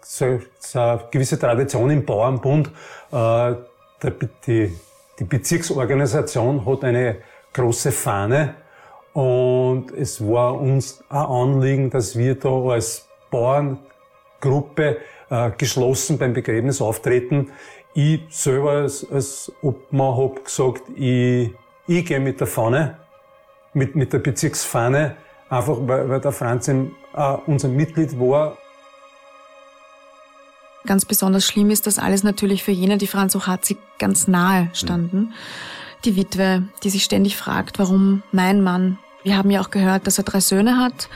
[0.00, 2.70] so, so eine gewisse Tradition im Bauernbund.
[3.10, 3.54] Äh,
[4.46, 4.72] die,
[5.18, 7.16] die Bezirksorganisation hat eine
[7.52, 8.56] große Fahne
[9.12, 14.98] und es war uns ein Anliegen, dass wir da als Bauerngruppe
[15.30, 17.52] äh, geschlossen beim Begräbnis auftreten.
[17.94, 21.52] Ich selber als, als Obmann hab gesagt, ich,
[21.86, 22.98] ich gehe mit der Fahne,
[23.72, 25.16] mit, mit der Bezirksfahne,
[25.48, 26.84] einfach weil, weil der Franz äh,
[27.46, 28.58] unser Mitglied war.
[30.86, 35.32] Ganz besonders schlimm ist das alles natürlich für jene, die Franz Ochatzi ganz nahe standen.
[36.04, 38.98] Die Witwe, die sich ständig fragt, warum mein Mann.
[39.22, 41.08] Wir haben ja auch gehört, dass er drei Söhne hat.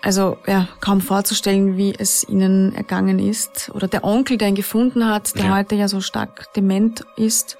[0.00, 3.70] Also ja, kaum vorzustellen, wie es ihnen ergangen ist.
[3.74, 5.56] Oder der Onkel, der ihn gefunden hat, der ja.
[5.56, 7.58] heute ja so stark dement ist.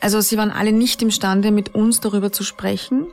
[0.00, 3.06] Also sie waren alle nicht imstande, mit uns darüber zu sprechen.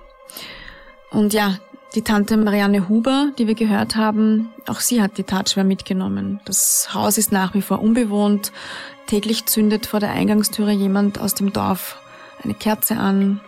[1.11, 1.59] Und ja,
[1.95, 6.39] die Tante Marianne Huber, die wir gehört haben, auch sie hat die Tat schwer mitgenommen.
[6.45, 8.51] Das Haus ist nach wie vor unbewohnt.
[9.07, 11.99] Täglich zündet vor der Eingangstüre jemand aus dem Dorf
[12.43, 13.39] eine Kerze an.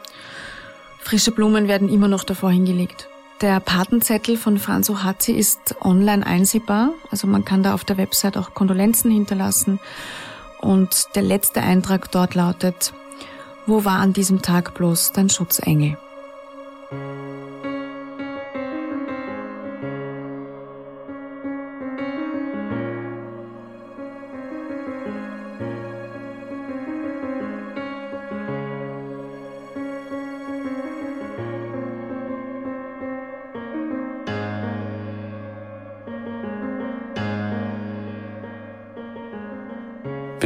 [1.00, 3.08] Frische Blumen werden immer noch davor hingelegt.
[3.42, 6.92] Der Patenzettel von Franz Ohatzi ist online einsehbar.
[7.12, 9.80] Also man kann da auf der Website auch Kondolenzen hinterlassen.
[10.60, 12.94] Und der letzte Eintrag dort lautet,
[13.66, 15.98] wo war an diesem Tag bloß dein Schutzengel?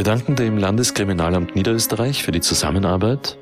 [0.03, 3.37] Wir danken dem Landeskriminalamt Niederösterreich für die Zusammenarbeit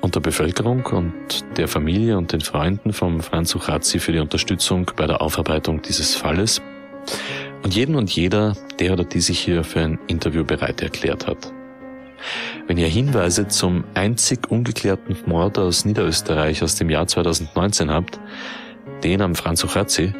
[0.00, 4.90] und der Bevölkerung und der Familie und den Freunden vom Franz Uchazzi für die Unterstützung
[4.96, 6.62] bei der Aufarbeitung dieses Falles
[7.62, 11.52] und jeden und jeder, der oder die sich hier für ein Interview bereit erklärt hat.
[12.66, 18.18] Wenn ihr Hinweise zum einzig ungeklärten Mord aus Niederösterreich aus dem Jahr 2019 habt,
[19.04, 20.14] den am Franz Uchazzi,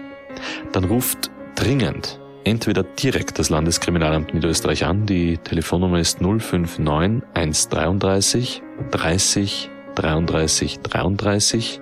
[0.73, 5.05] dann ruft dringend entweder direkt das Landeskriminalamt Niederösterreich an.
[5.05, 11.81] Die Telefonnummer ist 059 133 30 33 33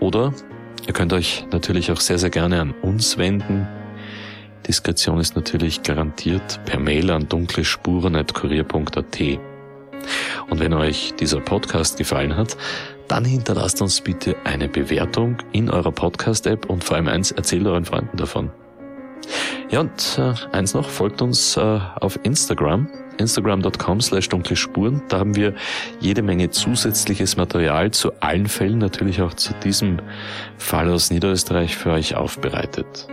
[0.00, 0.32] oder
[0.86, 3.68] ihr könnt euch natürlich auch sehr, sehr gerne an uns wenden.
[4.66, 9.20] Diskretion ist natürlich garantiert per Mail an dunklespuren.kurier.at.
[10.48, 12.56] Und wenn euch dieser Podcast gefallen hat,
[13.08, 17.84] dann hinterlasst uns bitte eine Bewertung in eurer Podcast-App und vor allem eins, erzählt euren
[17.84, 18.50] Freunden davon.
[19.70, 25.02] Ja, und äh, eins noch, folgt uns äh, auf Instagram, instagram.com slash dunkle Spuren.
[25.08, 25.54] Da haben wir
[26.00, 29.98] jede Menge zusätzliches Material zu allen Fällen, natürlich auch zu diesem
[30.58, 33.08] Fall aus Niederösterreich für euch aufbereitet.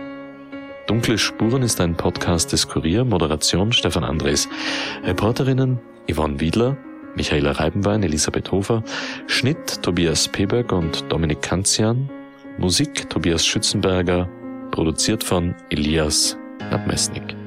[0.86, 4.48] Dunkle Spuren ist ein Podcast des Kurier, Moderation Stefan Andres,
[5.04, 6.76] Reporterinnen Yvonne Wiedler,
[7.14, 8.82] Michaela Reibenwein, Elisabeth Hofer,
[9.26, 12.10] Schnitt Tobias Peberg und Dominik Kanzian,
[12.58, 14.28] Musik Tobias Schützenberger,
[14.72, 16.36] produziert von Elias
[16.70, 17.41] Nabmesnik.